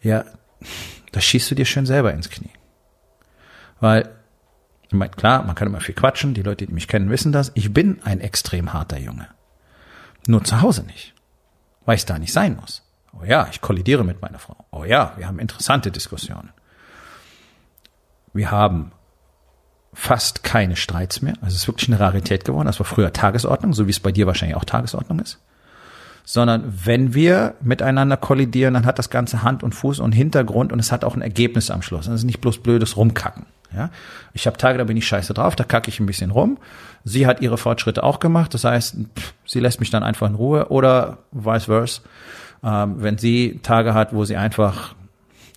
Ja, 0.00 0.24
da 1.10 1.20
schießt 1.20 1.50
du 1.50 1.56
dir 1.56 1.64
schön 1.64 1.86
selber 1.86 2.14
ins 2.14 2.30
Knie. 2.30 2.52
Weil, 3.80 4.10
klar, 5.16 5.42
man 5.42 5.56
kann 5.56 5.66
immer 5.66 5.80
viel 5.80 5.96
quatschen, 5.96 6.34
die 6.34 6.42
Leute, 6.42 6.66
die 6.66 6.72
mich 6.72 6.86
kennen, 6.86 7.10
wissen 7.10 7.32
das. 7.32 7.50
Ich 7.56 7.74
bin 7.74 7.98
ein 8.04 8.20
extrem 8.20 8.72
harter 8.72 9.00
Junge. 9.00 9.26
Nur 10.26 10.44
zu 10.44 10.60
Hause 10.60 10.84
nicht. 10.84 11.14
Weil 11.84 11.96
ich 11.96 12.06
da 12.06 12.18
nicht 12.18 12.32
sein 12.32 12.56
muss. 12.56 12.82
Oh 13.12 13.24
ja, 13.24 13.48
ich 13.50 13.60
kollidiere 13.60 14.04
mit 14.04 14.22
meiner 14.22 14.38
Frau. 14.38 14.64
Oh 14.70 14.84
ja, 14.84 15.12
wir 15.16 15.26
haben 15.26 15.38
interessante 15.38 15.90
Diskussionen. 15.90 16.50
Wir 18.32 18.50
haben 18.50 18.92
fast 19.92 20.42
keine 20.42 20.76
Streits 20.76 21.20
mehr. 21.20 21.34
Also 21.42 21.48
es 21.48 21.62
ist 21.62 21.68
wirklich 21.68 21.88
eine 21.88 22.00
Rarität 22.00 22.44
geworden. 22.44 22.66
Das 22.66 22.78
war 22.80 22.86
früher 22.86 23.12
Tagesordnung, 23.12 23.74
so 23.74 23.86
wie 23.86 23.90
es 23.90 24.00
bei 24.00 24.12
dir 24.12 24.26
wahrscheinlich 24.26 24.56
auch 24.56 24.64
Tagesordnung 24.64 25.18
ist. 25.18 25.38
Sondern 26.24 26.72
wenn 26.84 27.14
wir 27.14 27.56
miteinander 27.60 28.16
kollidieren, 28.16 28.74
dann 28.74 28.86
hat 28.86 28.98
das 28.98 29.10
Ganze 29.10 29.42
Hand 29.42 29.62
und 29.62 29.74
Fuß 29.74 29.98
und 29.98 30.12
Hintergrund 30.12 30.72
und 30.72 30.78
es 30.78 30.92
hat 30.92 31.04
auch 31.04 31.14
ein 31.14 31.22
Ergebnis 31.22 31.70
am 31.70 31.82
Schluss. 31.82 32.06
Das 32.06 32.14
ist 32.14 32.24
nicht 32.24 32.40
bloß 32.40 32.62
blödes 32.62 32.96
Rumkacken. 32.96 33.44
Ja, 33.74 33.90
ich 34.32 34.46
habe 34.46 34.56
Tage, 34.56 34.78
da 34.78 34.84
bin 34.84 34.96
ich 34.96 35.06
scheiße 35.06 35.34
drauf, 35.34 35.56
da 35.56 35.64
kacke 35.64 35.88
ich 35.88 36.00
ein 36.00 36.06
bisschen 36.06 36.30
rum. 36.30 36.58
Sie 37.04 37.26
hat 37.26 37.40
ihre 37.40 37.58
Fortschritte 37.58 38.02
auch 38.02 38.20
gemacht, 38.20 38.54
das 38.54 38.64
heißt, 38.64 38.96
pff, 39.18 39.34
sie 39.46 39.60
lässt 39.60 39.80
mich 39.80 39.90
dann 39.90 40.02
einfach 40.02 40.28
in 40.28 40.34
Ruhe 40.34 40.68
oder 40.68 41.18
vice 41.32 41.64
versa. 41.64 42.02
Ähm, 42.64 42.96
wenn 42.98 43.18
sie 43.18 43.60
Tage 43.62 43.94
hat, 43.94 44.14
wo 44.14 44.24
sie 44.24 44.36
einfach 44.36 44.94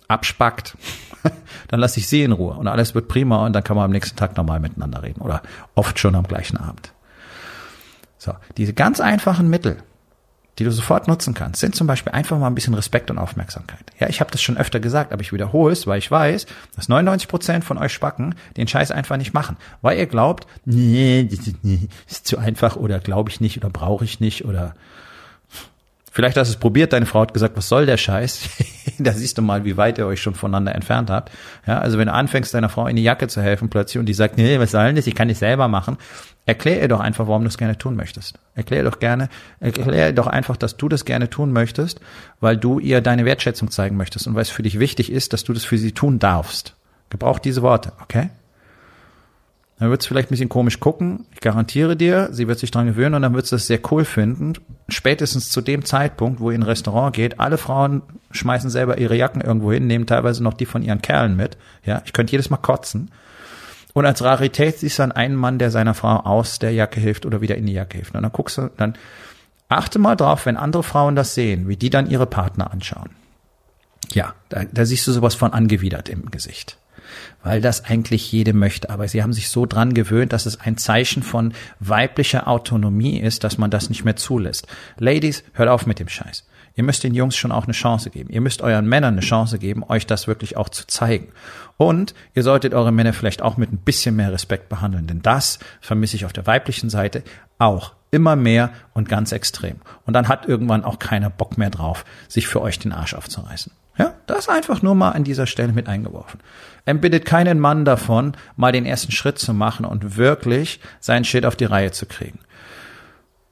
abspackt, 0.08 0.76
dann 1.68 1.80
lasse 1.80 2.00
ich 2.00 2.08
sie 2.08 2.22
in 2.22 2.32
Ruhe 2.32 2.54
und 2.54 2.68
alles 2.68 2.94
wird 2.94 3.08
prima 3.08 3.44
und 3.44 3.52
dann 3.52 3.62
kann 3.62 3.76
man 3.76 3.84
am 3.84 3.90
nächsten 3.92 4.16
Tag 4.16 4.36
nochmal 4.36 4.60
miteinander 4.60 5.02
reden 5.02 5.20
oder 5.20 5.42
oft 5.74 5.98
schon 5.98 6.14
am 6.14 6.24
gleichen 6.24 6.56
Abend. 6.56 6.92
So, 8.18 8.34
diese 8.56 8.72
ganz 8.72 9.00
einfachen 9.00 9.48
Mittel, 9.48 9.78
die 10.58 10.64
du 10.64 10.70
sofort 10.70 11.06
nutzen 11.06 11.34
kannst, 11.34 11.60
sind 11.60 11.74
zum 11.74 11.86
Beispiel 11.86 12.12
einfach 12.12 12.38
mal 12.38 12.46
ein 12.46 12.54
bisschen 12.54 12.74
Respekt 12.74 13.10
und 13.10 13.18
Aufmerksamkeit. 13.18 13.84
Ja, 13.98 14.08
ich 14.08 14.20
habe 14.20 14.30
das 14.30 14.40
schon 14.42 14.56
öfter 14.56 14.80
gesagt, 14.80 15.12
aber 15.12 15.22
ich 15.22 15.32
wiederhole 15.32 15.72
es, 15.72 15.86
weil 15.86 15.98
ich 15.98 16.10
weiß, 16.10 16.46
dass 16.74 16.88
99 16.88 17.28
Prozent 17.28 17.64
von 17.64 17.78
euch 17.78 17.92
Spacken 17.92 18.34
den 18.56 18.68
Scheiß 18.68 18.90
einfach 18.90 19.16
nicht 19.16 19.34
machen, 19.34 19.56
weil 19.82 19.98
ihr 19.98 20.06
glaubt, 20.06 20.46
nee, 20.64 21.28
ist 22.08 22.26
zu 22.26 22.38
einfach 22.38 22.76
oder 22.76 22.98
glaube 22.98 23.30
ich 23.30 23.40
nicht 23.40 23.58
oder 23.58 23.70
brauche 23.70 24.04
ich 24.04 24.20
nicht 24.20 24.44
oder 24.44 24.74
Vielleicht 26.16 26.38
hast 26.38 26.48
du 26.48 26.54
es 26.54 26.58
probiert, 26.58 26.94
deine 26.94 27.04
Frau 27.04 27.20
hat 27.20 27.34
gesagt, 27.34 27.58
was 27.58 27.68
soll 27.68 27.84
der 27.84 27.98
Scheiß? 27.98 28.48
da 28.98 29.12
siehst 29.12 29.36
du 29.36 29.42
mal, 29.42 29.66
wie 29.66 29.76
weit 29.76 29.98
ihr 29.98 30.06
euch 30.06 30.22
schon 30.22 30.34
voneinander 30.34 30.74
entfernt 30.74 31.10
habt. 31.10 31.30
Ja, 31.66 31.78
also 31.78 31.98
wenn 31.98 32.06
du 32.06 32.14
anfängst, 32.14 32.54
deiner 32.54 32.70
Frau 32.70 32.86
in 32.86 32.96
die 32.96 33.02
Jacke 33.02 33.28
zu 33.28 33.42
helfen 33.42 33.68
plötzlich 33.68 33.98
und 33.98 34.06
die 34.06 34.14
sagt, 34.14 34.38
nee, 34.38 34.58
was 34.58 34.70
soll 34.70 34.86
denn 34.86 34.96
das? 34.96 35.06
Ich 35.06 35.14
kann 35.14 35.28
das 35.28 35.40
selber 35.40 35.68
machen. 35.68 35.98
Erklär 36.46 36.80
ihr 36.80 36.88
doch 36.88 37.00
einfach, 37.00 37.26
warum 37.26 37.42
du 37.42 37.48
es 37.48 37.58
gerne 37.58 37.76
tun 37.76 37.96
möchtest. 37.96 38.38
Erklär 38.54 38.82
doch 38.82 38.98
gerne, 38.98 39.28
erklär 39.60 40.14
doch 40.14 40.26
einfach, 40.26 40.56
dass 40.56 40.78
du 40.78 40.88
das 40.88 41.04
gerne 41.04 41.28
tun 41.28 41.52
möchtest, 41.52 42.00
weil 42.40 42.56
du 42.56 42.78
ihr 42.78 43.02
deine 43.02 43.26
Wertschätzung 43.26 43.70
zeigen 43.70 43.98
möchtest 43.98 44.26
und 44.26 44.34
weil 44.34 44.40
es 44.40 44.48
für 44.48 44.62
dich 44.62 44.78
wichtig 44.78 45.12
ist, 45.12 45.34
dass 45.34 45.44
du 45.44 45.52
das 45.52 45.66
für 45.66 45.76
sie 45.76 45.92
tun 45.92 46.18
darfst. 46.18 46.76
Gebrauch 47.10 47.40
diese 47.40 47.60
Worte, 47.60 47.92
okay? 48.00 48.30
Dann 49.78 49.90
wird 49.90 50.00
es 50.00 50.06
vielleicht 50.06 50.28
ein 50.28 50.34
bisschen 50.34 50.48
komisch 50.48 50.80
gucken. 50.80 51.26
Ich 51.34 51.40
garantiere 51.40 51.96
dir, 51.96 52.30
sie 52.32 52.48
wird 52.48 52.58
sich 52.58 52.70
dran 52.70 52.86
gewöhnen 52.86 53.14
und 53.14 53.22
dann 53.22 53.34
wird 53.34 53.46
sie 53.46 53.56
es 53.56 53.66
sehr 53.66 53.80
cool 53.90 54.06
finden. 54.06 54.54
Spätestens 54.88 55.50
zu 55.50 55.60
dem 55.60 55.84
Zeitpunkt, 55.84 56.40
wo 56.40 56.50
ihr 56.50 56.56
in 56.56 56.62
ein 56.62 56.68
Restaurant 56.68 57.14
geht, 57.14 57.40
alle 57.40 57.58
Frauen 57.58 58.02
schmeißen 58.30 58.70
selber 58.70 58.96
ihre 58.96 59.16
Jacken 59.16 59.42
irgendwo 59.42 59.72
hin, 59.72 59.86
nehmen 59.86 60.06
teilweise 60.06 60.42
noch 60.42 60.54
die 60.54 60.64
von 60.64 60.82
ihren 60.82 61.02
Kerlen 61.02 61.36
mit. 61.36 61.58
Ja, 61.84 62.02
ich 62.06 62.14
könnte 62.14 62.32
jedes 62.32 62.48
Mal 62.48 62.56
kotzen. 62.56 63.10
Und 63.92 64.06
als 64.06 64.22
Rarität 64.22 64.78
siehst 64.78 64.98
du 64.98 65.02
dann 65.02 65.12
einen 65.12 65.36
Mann, 65.36 65.58
der 65.58 65.70
seiner 65.70 65.94
Frau 65.94 66.16
aus 66.20 66.58
der 66.58 66.72
Jacke 66.72 67.00
hilft 67.00 67.26
oder 67.26 67.42
wieder 67.42 67.56
in 67.56 67.66
die 67.66 67.72
Jacke 67.74 67.98
hilft. 67.98 68.14
Und 68.14 68.22
dann 68.22 68.32
guckst 68.32 68.56
du, 68.56 68.70
dann 68.78 68.94
achte 69.68 69.98
mal 69.98 70.16
drauf, 70.16 70.46
wenn 70.46 70.56
andere 70.56 70.84
Frauen 70.84 71.16
das 71.16 71.34
sehen, 71.34 71.68
wie 71.68 71.76
die 71.76 71.90
dann 71.90 72.08
ihre 72.08 72.26
Partner 72.26 72.70
anschauen. 72.70 73.10
Ja, 74.12 74.34
da, 74.48 74.64
da 74.70 74.86
siehst 74.86 75.06
du 75.06 75.12
sowas 75.12 75.34
von 75.34 75.52
angewidert 75.52 76.08
im 76.08 76.30
Gesicht 76.30 76.78
weil 77.42 77.60
das 77.60 77.84
eigentlich 77.84 78.30
jede 78.32 78.52
möchte. 78.52 78.90
Aber 78.90 79.08
sie 79.08 79.22
haben 79.22 79.32
sich 79.32 79.48
so 79.48 79.66
dran 79.66 79.94
gewöhnt, 79.94 80.32
dass 80.32 80.46
es 80.46 80.60
ein 80.60 80.76
Zeichen 80.76 81.22
von 81.22 81.52
weiblicher 81.80 82.48
Autonomie 82.48 83.18
ist, 83.18 83.44
dass 83.44 83.58
man 83.58 83.70
das 83.70 83.88
nicht 83.88 84.04
mehr 84.04 84.16
zulässt. 84.16 84.66
Ladies, 84.98 85.42
hört 85.52 85.68
auf 85.68 85.86
mit 85.86 85.98
dem 85.98 86.08
Scheiß. 86.08 86.44
Ihr 86.76 86.84
müsst 86.84 87.04
den 87.04 87.14
Jungs 87.14 87.36
schon 87.36 87.52
auch 87.52 87.64
eine 87.64 87.72
Chance 87.72 88.10
geben. 88.10 88.28
Ihr 88.28 88.42
müsst 88.42 88.60
euren 88.60 88.86
Männern 88.86 89.14
eine 89.14 89.22
Chance 89.22 89.58
geben, 89.58 89.82
euch 89.82 90.06
das 90.06 90.26
wirklich 90.26 90.58
auch 90.58 90.68
zu 90.68 90.86
zeigen. 90.86 91.28
Und 91.78 92.14
ihr 92.34 92.42
solltet 92.42 92.74
eure 92.74 92.92
Männer 92.92 93.14
vielleicht 93.14 93.40
auch 93.40 93.56
mit 93.56 93.72
ein 93.72 93.78
bisschen 93.78 94.16
mehr 94.16 94.32
Respekt 94.32 94.68
behandeln, 94.68 95.06
denn 95.06 95.22
das 95.22 95.58
vermisse 95.80 96.16
ich 96.16 96.26
auf 96.26 96.34
der 96.34 96.46
weiblichen 96.46 96.90
Seite 96.90 97.22
auch 97.58 97.94
immer 98.10 98.36
mehr 98.36 98.70
und 98.92 99.08
ganz 99.08 99.32
extrem. 99.32 99.76
Und 100.04 100.12
dann 100.12 100.28
hat 100.28 100.46
irgendwann 100.46 100.84
auch 100.84 100.98
keiner 100.98 101.30
Bock 101.30 101.56
mehr 101.56 101.70
drauf, 101.70 102.04
sich 102.28 102.46
für 102.46 102.60
euch 102.60 102.78
den 102.78 102.92
Arsch 102.92 103.14
aufzureißen. 103.14 103.72
Ja, 103.98 104.14
das 104.26 104.48
einfach 104.48 104.82
nur 104.82 104.94
mal 104.94 105.10
an 105.10 105.24
dieser 105.24 105.46
Stelle 105.46 105.72
mit 105.72 105.88
eingeworfen. 105.88 106.40
Er 106.84 106.94
bittet 106.94 107.24
keinen 107.24 107.58
Mann 107.58 107.84
davon, 107.84 108.36
mal 108.56 108.72
den 108.72 108.86
ersten 108.86 109.12
Schritt 109.12 109.38
zu 109.38 109.54
machen 109.54 109.84
und 109.84 110.16
wirklich 110.16 110.80
seinen 111.00 111.24
Shit 111.24 111.46
auf 111.46 111.56
die 111.56 111.64
Reihe 111.64 111.92
zu 111.92 112.06
kriegen. 112.06 112.40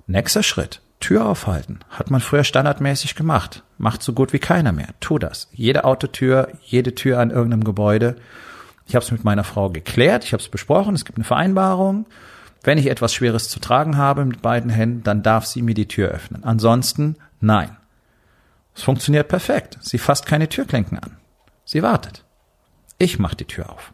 Nächster 0.07 0.43
Schritt. 0.43 0.81
Tür 1.01 1.27
aufhalten. 1.27 1.81
Hat 1.91 2.11
man 2.11 2.21
früher 2.21 2.45
standardmäßig 2.45 3.15
gemacht. 3.15 3.63
Macht 3.77 4.03
so 4.03 4.13
gut 4.13 4.33
wie 4.33 4.39
keiner 4.39 4.73
mehr. 4.73 4.89
Tu 5.01 5.19
das. 5.19 5.49
Jede 5.53 5.85
Autotür, 5.85 6.49
jede 6.63 6.95
Tür 6.95 7.21
an 7.21 7.31
irgendeinem 7.31 7.65
Gebäude. 7.65 8.17
Ich 8.87 8.95
habe 8.95 9.05
es 9.05 9.11
mit 9.11 9.25
meiner 9.25 9.45
Frau 9.45 9.71
geklärt, 9.71 10.25
ich 10.25 10.33
habe 10.33 10.43
es 10.43 10.49
besprochen, 10.49 10.95
es 10.95 11.05
gibt 11.05 11.19
eine 11.19 11.25
Vereinbarung. 11.25 12.07
Wenn 12.63 12.79
ich 12.79 12.87
etwas 12.87 13.13
Schweres 13.13 13.49
zu 13.49 13.61
tragen 13.61 13.97
habe 13.97 14.25
mit 14.25 14.41
beiden 14.41 14.71
Händen, 14.71 15.03
dann 15.03 15.23
darf 15.23 15.45
sie 15.47 15.63
mir 15.63 15.75
die 15.75 15.89
Tür 15.89 16.09
öffnen. 16.09 16.45
Ansonsten 16.45 17.17
nein. 17.41 17.77
Es 18.75 18.83
funktioniert 18.83 19.29
perfekt. 19.29 19.79
Sie 19.81 19.99
fasst 19.99 20.27
keine 20.27 20.49
Türklinken 20.49 20.99
an. 20.99 21.17
Sie 21.65 21.83
wartet. 21.83 22.25
Ich 22.99 23.19
mache 23.19 23.37
die 23.37 23.47
Tür 23.47 23.71
auf. 23.71 23.93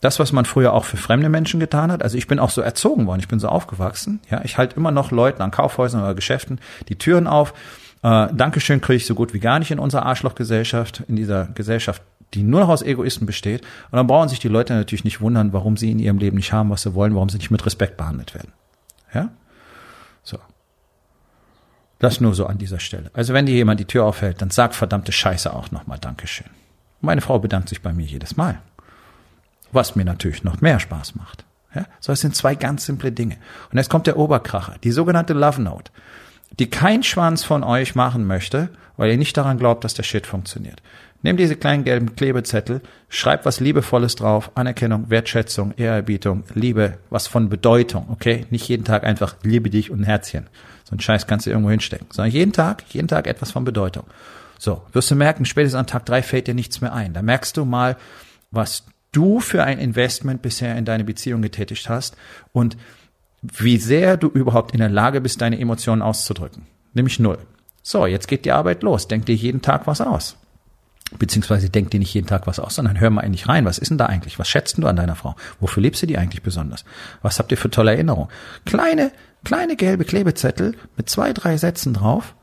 Das, 0.00 0.18
was 0.18 0.32
man 0.32 0.46
früher 0.46 0.72
auch 0.72 0.84
für 0.84 0.96
fremde 0.96 1.28
Menschen 1.28 1.60
getan 1.60 1.92
hat, 1.92 2.02
also 2.02 2.16
ich 2.16 2.26
bin 2.26 2.38
auch 2.38 2.50
so 2.50 2.62
erzogen 2.62 3.06
worden, 3.06 3.20
ich 3.20 3.28
bin 3.28 3.38
so 3.38 3.48
aufgewachsen, 3.48 4.20
ja, 4.30 4.40
ich 4.44 4.56
halte 4.56 4.76
immer 4.76 4.90
noch 4.90 5.10
Leuten 5.10 5.42
an 5.42 5.50
Kaufhäusern 5.50 6.02
oder 6.02 6.14
Geschäften 6.14 6.58
die 6.88 6.96
Türen 6.96 7.26
auf. 7.26 7.52
Äh, 8.02 8.28
Dankeschön 8.32 8.80
kriege 8.80 8.96
ich 8.96 9.06
so 9.06 9.14
gut 9.14 9.34
wie 9.34 9.40
gar 9.40 9.58
nicht 9.58 9.70
in 9.70 9.78
unserer 9.78 10.06
Arschlochgesellschaft, 10.06 11.02
in 11.06 11.16
dieser 11.16 11.46
Gesellschaft, 11.48 12.02
die 12.32 12.42
nur 12.42 12.60
noch 12.60 12.70
aus 12.70 12.80
Egoisten 12.80 13.26
besteht. 13.26 13.60
Und 13.90 13.96
dann 13.96 14.06
brauchen 14.06 14.30
sich 14.30 14.38
die 14.38 14.48
Leute 14.48 14.72
natürlich 14.72 15.04
nicht 15.04 15.20
wundern, 15.20 15.52
warum 15.52 15.76
sie 15.76 15.90
in 15.90 15.98
ihrem 15.98 16.18
Leben 16.18 16.36
nicht 16.36 16.52
haben, 16.52 16.70
was 16.70 16.82
sie 16.82 16.94
wollen, 16.94 17.14
warum 17.14 17.28
sie 17.28 17.38
nicht 17.38 17.50
mit 17.50 17.66
Respekt 17.66 17.98
behandelt 17.98 18.34
werden. 18.34 18.52
Ja? 19.12 19.28
Das 22.00 22.20
nur 22.20 22.34
so 22.34 22.46
an 22.46 22.58
dieser 22.58 22.80
Stelle. 22.80 23.10
Also 23.12 23.34
wenn 23.34 23.46
dir 23.46 23.54
jemand 23.54 23.78
die 23.78 23.84
Tür 23.84 24.04
aufhält, 24.04 24.42
dann 24.42 24.50
sag 24.50 24.74
verdammte 24.74 25.12
Scheiße 25.12 25.52
auch 25.52 25.70
nochmal 25.70 25.98
Dankeschön. 25.98 26.48
Meine 27.00 27.20
Frau 27.20 27.38
bedankt 27.38 27.68
sich 27.68 27.82
bei 27.82 27.92
mir 27.92 28.06
jedes 28.06 28.36
Mal. 28.36 28.58
Was 29.70 29.94
mir 29.96 30.04
natürlich 30.04 30.42
noch 30.42 30.60
mehr 30.60 30.80
Spaß 30.80 31.14
macht. 31.14 31.44
Ja, 31.74 31.84
so, 32.00 32.12
es 32.12 32.20
sind 32.20 32.34
zwei 32.34 32.56
ganz 32.56 32.84
simple 32.86 33.12
Dinge. 33.12 33.36
Und 33.70 33.78
jetzt 33.78 33.90
kommt 33.90 34.06
der 34.06 34.16
Oberkracher, 34.16 34.76
die 34.82 34.90
sogenannte 34.90 35.34
Love 35.34 35.62
Note, 35.62 35.92
die 36.58 36.68
kein 36.68 37.02
Schwanz 37.02 37.44
von 37.44 37.62
euch 37.62 37.94
machen 37.94 38.26
möchte, 38.26 38.70
weil 38.96 39.10
ihr 39.10 39.18
nicht 39.18 39.36
daran 39.36 39.58
glaubt, 39.58 39.84
dass 39.84 39.94
der 39.94 40.02
Shit 40.02 40.26
funktioniert. 40.26 40.82
Nehmt 41.22 41.38
diese 41.38 41.56
kleinen 41.56 41.84
gelben 41.84 42.16
Klebezettel, 42.16 42.80
schreibt 43.10 43.44
was 43.44 43.60
Liebevolles 43.60 44.16
drauf, 44.16 44.52
Anerkennung, 44.54 45.10
Wertschätzung, 45.10 45.74
Ehrerbietung, 45.76 46.44
Liebe, 46.54 46.98
was 47.10 47.26
von 47.26 47.50
Bedeutung, 47.50 48.06
okay? 48.10 48.46
Nicht 48.50 48.68
jeden 48.68 48.84
Tag 48.84 49.04
einfach 49.04 49.36
liebe 49.42 49.68
dich 49.68 49.90
und 49.90 50.00
ein 50.00 50.04
Herzchen. 50.04 50.46
So 50.84 50.96
ein 50.96 51.00
Scheiß 51.00 51.26
kannst 51.26 51.46
du 51.46 51.50
irgendwo 51.50 51.70
hinstecken. 51.70 52.06
Sondern 52.10 52.32
jeden 52.32 52.52
Tag, 52.52 52.84
jeden 52.88 53.08
Tag 53.08 53.26
etwas 53.26 53.50
von 53.50 53.64
Bedeutung. 53.64 54.04
So, 54.58 54.82
wirst 54.92 55.10
du 55.10 55.14
merken, 55.14 55.44
spätestens 55.44 55.78
an 55.78 55.86
Tag 55.86 56.06
drei 56.06 56.22
fällt 56.22 56.46
dir 56.46 56.54
nichts 56.54 56.80
mehr 56.80 56.92
ein. 56.92 57.12
Da 57.12 57.22
merkst 57.22 57.56
du 57.56 57.66
mal, 57.66 57.96
was 58.50 58.84
du 59.12 59.40
für 59.40 59.62
ein 59.62 59.78
Investment 59.78 60.42
bisher 60.42 60.76
in 60.76 60.84
deine 60.84 61.04
Beziehung 61.04 61.42
getätigt 61.42 61.88
hast 61.88 62.16
und 62.52 62.76
wie 63.42 63.78
sehr 63.78 64.16
du 64.16 64.28
überhaupt 64.28 64.72
in 64.72 64.80
der 64.80 64.88
Lage 64.88 65.20
bist, 65.20 65.40
deine 65.40 65.58
Emotionen 65.58 66.02
auszudrücken. 66.02 66.66
Nämlich 66.92 67.18
null. 67.18 67.38
So, 67.82 68.06
jetzt 68.06 68.28
geht 68.28 68.44
die 68.44 68.52
Arbeit 68.52 68.82
los. 68.82 69.08
Denk 69.08 69.26
dir 69.26 69.34
jeden 69.34 69.62
Tag 69.62 69.86
was 69.86 70.00
aus. 70.00 70.36
Beziehungsweise 71.18 71.70
denk 71.70 71.90
dir 71.90 71.98
nicht 71.98 72.14
jeden 72.14 72.28
Tag 72.28 72.46
was 72.46 72.60
aus, 72.60 72.76
sondern 72.76 73.00
hör 73.00 73.10
mal 73.10 73.22
in 73.22 73.32
dich 73.32 73.48
rein. 73.48 73.64
Was 73.64 73.78
ist 73.78 73.88
denn 73.88 73.98
da 73.98 74.06
eigentlich? 74.06 74.38
Was 74.38 74.48
schätzt 74.48 74.78
du 74.78 74.86
an 74.86 74.96
deiner 74.96 75.16
Frau? 75.16 75.34
Wofür 75.58 75.82
liebst 75.82 76.02
du 76.02 76.06
die 76.06 76.18
eigentlich 76.18 76.42
besonders? 76.42 76.84
Was 77.22 77.38
habt 77.38 77.50
ihr 77.50 77.58
für 77.58 77.70
tolle 77.70 77.92
Erinnerungen? 77.92 78.30
Kleine, 78.64 79.10
kleine 79.44 79.74
gelbe 79.74 80.04
Klebezettel 80.04 80.76
mit 80.96 81.08
zwei, 81.08 81.32
drei 81.32 81.56
Sätzen 81.56 81.94
drauf. 81.94 82.36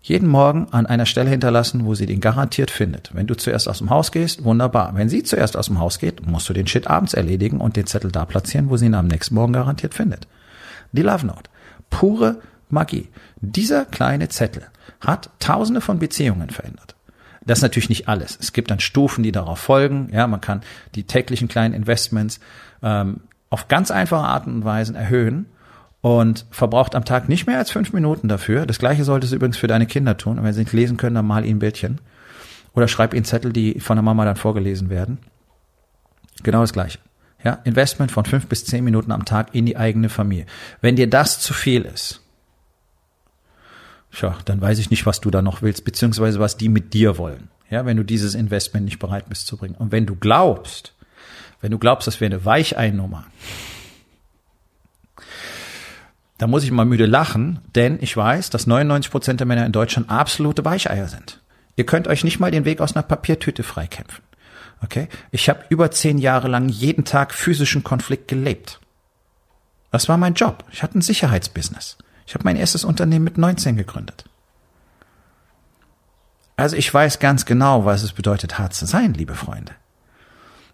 Jeden 0.00 0.28
Morgen 0.28 0.68
an 0.70 0.86
einer 0.86 1.06
Stelle 1.06 1.30
hinterlassen, 1.30 1.84
wo 1.86 1.94
sie 1.94 2.06
den 2.06 2.20
garantiert 2.20 2.70
findet. 2.70 3.10
Wenn 3.14 3.26
du 3.26 3.34
zuerst 3.34 3.68
aus 3.68 3.78
dem 3.78 3.90
Haus 3.90 4.12
gehst, 4.12 4.44
wunderbar. 4.44 4.92
Wenn 4.94 5.08
sie 5.08 5.22
zuerst 5.22 5.56
aus 5.56 5.66
dem 5.66 5.78
Haus 5.78 5.98
geht, 5.98 6.26
musst 6.26 6.48
du 6.48 6.52
den 6.52 6.66
Shit 6.66 6.86
abends 6.86 7.14
erledigen 7.14 7.60
und 7.60 7.76
den 7.76 7.86
Zettel 7.86 8.12
da 8.12 8.24
platzieren, 8.24 8.70
wo 8.70 8.76
sie 8.76 8.86
ihn 8.86 8.94
am 8.94 9.06
nächsten 9.06 9.34
Morgen 9.34 9.54
garantiert 9.54 9.94
findet. 9.94 10.28
Die 10.94 11.02
Love 11.02 11.26
Note. 11.26 11.50
Pure 11.90 12.40
Magie. 12.70 13.08
Dieser 13.40 13.84
kleine 13.84 14.28
Zettel 14.28 14.66
hat 15.00 15.30
tausende 15.40 15.80
von 15.80 15.98
Beziehungen 15.98 16.50
verändert. 16.50 16.94
Das 17.44 17.58
ist 17.58 17.62
natürlich 17.62 17.88
nicht 17.88 18.08
alles. 18.08 18.38
Es 18.40 18.52
gibt 18.52 18.70
dann 18.70 18.80
Stufen, 18.80 19.22
die 19.22 19.32
darauf 19.32 19.58
folgen. 19.58 20.08
Ja, 20.12 20.26
man 20.26 20.40
kann 20.40 20.62
die 20.94 21.04
täglichen 21.04 21.48
kleinen 21.48 21.74
Investments 21.74 22.40
ähm, 22.82 23.20
auf 23.50 23.68
ganz 23.68 23.90
einfache 23.90 24.24
Arten 24.24 24.54
und 24.54 24.64
Weisen 24.64 24.94
erhöhen 24.94 25.46
und 26.00 26.46
verbraucht 26.50 26.94
am 26.94 27.04
Tag 27.04 27.28
nicht 27.28 27.46
mehr 27.46 27.58
als 27.58 27.70
fünf 27.70 27.92
Minuten 27.92 28.28
dafür. 28.28 28.66
Das 28.66 28.78
gleiche 28.78 29.04
solltest 29.04 29.32
du 29.32 29.36
übrigens 29.36 29.56
für 29.56 29.66
deine 29.66 29.86
Kinder 29.86 30.16
tun. 30.16 30.38
Und 30.38 30.44
wenn 30.44 30.54
sie 30.54 30.60
nicht 30.60 30.72
lesen 30.72 30.96
können, 30.96 31.16
dann 31.16 31.26
mal 31.26 31.44
ihnen 31.44 31.58
Bildchen. 31.58 32.00
Oder 32.74 32.88
schreib 32.88 33.14
ihnen 33.14 33.24
Zettel, 33.24 33.52
die 33.52 33.80
von 33.80 33.96
der 33.96 34.02
Mama 34.02 34.24
dann 34.24 34.36
vorgelesen 34.36 34.90
werden. 34.90 35.18
Genau 36.42 36.60
das 36.60 36.72
gleiche. 36.72 36.98
Ja, 37.44 37.60
Investment 37.64 38.10
von 38.10 38.24
fünf 38.24 38.46
bis 38.46 38.64
zehn 38.64 38.82
Minuten 38.82 39.12
am 39.12 39.24
Tag 39.24 39.54
in 39.54 39.66
die 39.66 39.76
eigene 39.76 40.08
Familie. 40.08 40.46
Wenn 40.80 40.96
dir 40.96 41.08
das 41.08 41.40
zu 41.40 41.52
viel 41.52 41.82
ist, 41.82 42.24
Tja, 44.14 44.36
dann 44.44 44.60
weiß 44.60 44.78
ich 44.78 44.90
nicht, 44.90 45.06
was 45.06 45.20
du 45.20 45.30
da 45.30 45.42
noch 45.42 45.62
willst, 45.62 45.84
beziehungsweise 45.84 46.38
was 46.38 46.56
die 46.56 46.68
mit 46.68 46.94
dir 46.94 47.18
wollen. 47.18 47.48
Ja, 47.68 47.84
wenn 47.84 47.96
du 47.96 48.04
dieses 48.04 48.34
Investment 48.34 48.84
nicht 48.84 49.00
bereit 49.00 49.28
bist 49.28 49.46
zu 49.46 49.56
bringen. 49.56 49.74
Und 49.74 49.90
wenn 49.90 50.06
du 50.06 50.14
glaubst, 50.14 50.94
wenn 51.60 51.72
du 51.72 51.78
glaubst, 51.78 52.06
das 52.06 52.20
wäre 52.20 52.32
eine 52.32 52.44
Weicheinnummer, 52.44 53.24
da 56.38 56.46
muss 56.46 56.64
ich 56.64 56.70
mal 56.70 56.84
müde 56.84 57.06
lachen, 57.06 57.60
denn 57.74 57.98
ich 58.00 58.16
weiß, 58.16 58.50
dass 58.50 58.66
99 58.66 59.10
Prozent 59.10 59.40
der 59.40 59.46
Männer 59.46 59.66
in 59.66 59.72
Deutschland 59.72 60.10
absolute 60.10 60.64
Weicheier 60.64 61.08
sind. 61.08 61.40
Ihr 61.76 61.86
könnt 61.86 62.06
euch 62.06 62.22
nicht 62.22 62.38
mal 62.38 62.50
den 62.50 62.64
Weg 62.64 62.80
aus 62.80 62.94
einer 62.94 63.02
Papiertüte 63.02 63.62
freikämpfen. 63.62 64.22
Okay? 64.82 65.08
Ich 65.30 65.48
habe 65.48 65.64
über 65.68 65.90
zehn 65.90 66.18
Jahre 66.18 66.48
lang 66.48 66.68
jeden 66.68 67.04
Tag 67.04 67.32
physischen 67.32 67.84
Konflikt 67.84 68.28
gelebt. 68.28 68.80
Das 69.90 70.08
war 70.08 70.16
mein 70.16 70.34
Job. 70.34 70.64
Ich 70.72 70.82
hatte 70.82 70.98
ein 70.98 71.02
Sicherheitsbusiness. 71.02 71.98
Ich 72.26 72.34
habe 72.34 72.44
mein 72.44 72.56
erstes 72.56 72.84
Unternehmen 72.84 73.24
mit 73.24 73.38
19 73.38 73.76
gegründet. 73.76 74.24
Also 76.56 76.76
ich 76.76 76.92
weiß 76.92 77.18
ganz 77.18 77.46
genau, 77.46 77.84
was 77.84 78.02
es 78.02 78.12
bedeutet, 78.12 78.58
hart 78.58 78.74
zu 78.74 78.86
sein, 78.86 79.14
liebe 79.14 79.34
Freunde. 79.34 79.72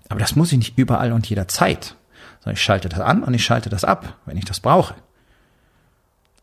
Aber 0.09 0.21
das 0.21 0.37
muss 0.37 0.53
ich 0.53 0.59
nicht 0.59 0.79
überall 0.79 1.13
und 1.13 1.29
jederzeit. 1.29 1.97
Sondern 2.41 2.55
ich 2.55 2.63
schalte 2.63 2.89
das 2.89 3.01
an 3.01 3.23
und 3.23 3.35
ich 3.35 3.45
schalte 3.45 3.71
das 3.71 3.85
ab, 3.85 4.17
wenn 4.27 4.37
ich 4.37 4.45
das 4.45 4.61
brauche. 4.61 4.95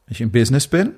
Wenn 0.05 0.13
ich 0.13 0.21
im 0.21 0.31
Business 0.31 0.67
bin, 0.67 0.93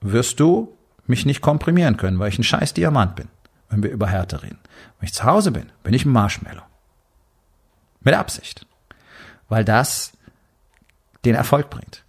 wirst 0.00 0.40
du 0.40 0.76
mich 1.06 1.26
nicht 1.26 1.40
komprimieren 1.40 1.96
können, 1.96 2.18
weil 2.18 2.28
ich 2.28 2.38
ein 2.38 2.44
scheiß 2.44 2.74
Diamant 2.74 3.16
bin, 3.16 3.28
wenn 3.68 3.82
wir 3.82 3.90
über 3.90 4.06
Härte 4.06 4.42
reden. 4.42 4.58
Wenn 4.98 5.06
ich 5.06 5.14
zu 5.14 5.24
Hause 5.24 5.50
bin, 5.50 5.72
bin 5.82 5.94
ich 5.94 6.04
ein 6.04 6.12
Marshmallow. 6.12 6.62
Mit 8.00 8.14
Absicht. 8.14 8.66
Weil 9.48 9.64
das 9.64 10.12
den 11.24 11.34
Erfolg 11.34 11.70
bringt. 11.70 12.04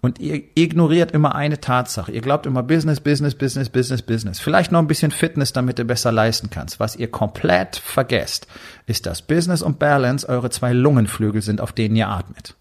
Und 0.00 0.18
ihr 0.18 0.42
ignoriert 0.54 1.12
immer 1.12 1.34
eine 1.34 1.60
Tatsache. 1.60 2.10
Ihr 2.12 2.22
glaubt 2.22 2.46
immer 2.46 2.62
Business, 2.62 3.00
Business, 3.00 3.34
Business, 3.34 3.68
Business, 3.68 4.00
Business. 4.00 4.40
Vielleicht 4.40 4.72
noch 4.72 4.78
ein 4.78 4.86
bisschen 4.86 5.10
Fitness, 5.10 5.52
damit 5.52 5.78
du 5.78 5.84
besser 5.84 6.10
leisten 6.10 6.48
kannst. 6.48 6.80
Was 6.80 6.96
ihr 6.96 7.10
komplett 7.10 7.76
vergesst, 7.76 8.46
ist, 8.86 9.04
dass 9.04 9.20
Business 9.20 9.60
und 9.60 9.78
Balance 9.78 10.26
eure 10.26 10.48
zwei 10.48 10.72
Lungenflügel 10.72 11.42
sind, 11.42 11.60
auf 11.60 11.72
denen 11.72 11.96
ihr 11.96 12.08
atmet. 12.08 12.54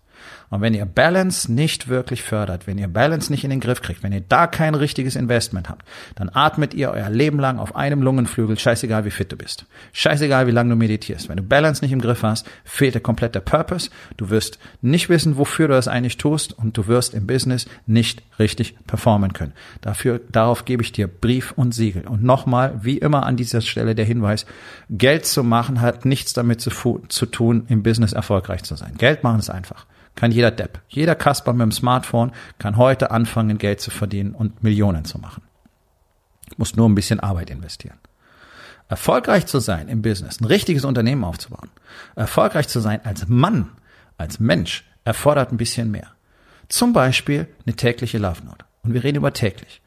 Und 0.49 0.61
wenn 0.61 0.73
ihr 0.73 0.85
Balance 0.85 1.51
nicht 1.51 1.87
wirklich 1.87 2.23
fördert, 2.23 2.65
wenn 2.65 2.77
ihr 2.77 2.87
Balance 2.87 3.31
nicht 3.31 3.43
in 3.43 3.49
den 3.49 3.59
Griff 3.59 3.81
kriegt, 3.81 4.01
wenn 4.03 4.11
ihr 4.11 4.23
da 4.27 4.47
kein 4.47 4.75
richtiges 4.75 5.15
Investment 5.15 5.69
habt, 5.69 5.85
dann 6.15 6.29
atmet 6.33 6.73
ihr 6.73 6.91
euer 6.91 7.09
Leben 7.09 7.39
lang 7.39 7.59
auf 7.59 7.75
einem 7.75 8.01
Lungenflügel, 8.01 8.57
scheißegal 8.57 9.05
wie 9.05 9.11
fit 9.11 9.31
du 9.31 9.37
bist. 9.37 9.65
Scheißegal 9.93 10.47
wie 10.47 10.51
lange 10.51 10.71
du 10.71 10.75
meditierst. 10.75 11.29
Wenn 11.29 11.37
du 11.37 11.43
Balance 11.43 11.83
nicht 11.83 11.91
im 11.91 12.01
Griff 12.01 12.23
hast, 12.23 12.47
fehlt 12.63 12.95
dir 12.95 12.99
komplett 12.99 13.35
der 13.35 13.41
Purpose. 13.41 13.89
Du 14.17 14.29
wirst 14.29 14.59
nicht 14.81 15.09
wissen, 15.09 15.37
wofür 15.37 15.67
du 15.67 15.75
das 15.75 15.87
eigentlich 15.87 16.17
tust 16.17 16.53
und 16.53 16.77
du 16.77 16.87
wirst 16.87 17.13
im 17.13 17.27
Business 17.27 17.67
nicht 17.85 18.23
richtig 18.39 18.75
performen 18.87 19.33
können. 19.33 19.53
Dafür, 19.81 20.19
darauf 20.31 20.65
gebe 20.65 20.81
ich 20.81 20.91
dir 20.91 21.07
Brief 21.07 21.51
und 21.55 21.73
Siegel. 21.73 22.07
Und 22.07 22.23
nochmal, 22.23 22.79
wie 22.81 22.97
immer 22.97 23.25
an 23.25 23.37
dieser 23.37 23.61
Stelle 23.61 23.95
der 23.95 24.05
Hinweis, 24.05 24.45
Geld 24.89 25.25
zu 25.25 25.43
machen 25.43 25.81
hat 25.81 26.05
nichts 26.05 26.33
damit 26.33 26.61
zu, 26.61 26.71
zu 27.07 27.25
tun, 27.25 27.65
im 27.67 27.83
Business 27.83 28.13
erfolgreich 28.13 28.63
zu 28.63 28.75
sein. 28.75 28.93
Geld 28.97 29.23
machen 29.23 29.39
ist 29.39 29.49
einfach. 29.49 29.85
Kann 30.19 30.33
jeder 30.33 30.51
Depp. 30.51 30.81
Jeder 30.89 31.15
Kasper 31.15 31.53
mit 31.53 31.61
dem 31.61 31.71
Smartphone 31.71 32.33
kann 32.57 32.75
heute 32.75 33.09
anfangen, 33.09 33.57
Geld 33.57 33.79
zu 33.79 33.89
verdienen 33.89 34.35
und 34.35 34.61
Millionen 34.61 35.05
zu 35.05 35.17
machen. 35.17 35.43
Muss 36.57 36.75
nur 36.75 36.89
ein 36.89 36.95
bisschen 36.95 37.21
Arbeit 37.21 37.49
investieren. 37.49 37.97
Erfolgreich 38.89 39.45
zu 39.45 39.59
sein 39.59 39.87
im 39.87 40.01
Business, 40.01 40.41
ein 40.41 40.45
richtiges 40.45 40.83
Unternehmen 40.83 41.23
aufzubauen, 41.23 41.69
erfolgreich 42.17 42.67
zu 42.67 42.81
sein 42.81 42.99
als 43.05 43.29
Mann, 43.29 43.69
als 44.17 44.41
Mensch, 44.41 44.83
erfordert 45.05 45.53
ein 45.53 45.57
bisschen 45.57 45.89
mehr. 45.89 46.07
Zum 46.67 46.91
Beispiel 46.91 47.47
eine 47.65 47.77
tägliche 47.77 48.17
Love 48.17 48.43
Note. 48.43 48.65
Und 48.83 48.93
wir 48.93 49.05
reden 49.05 49.19
über 49.19 49.31
täglich. 49.31 49.81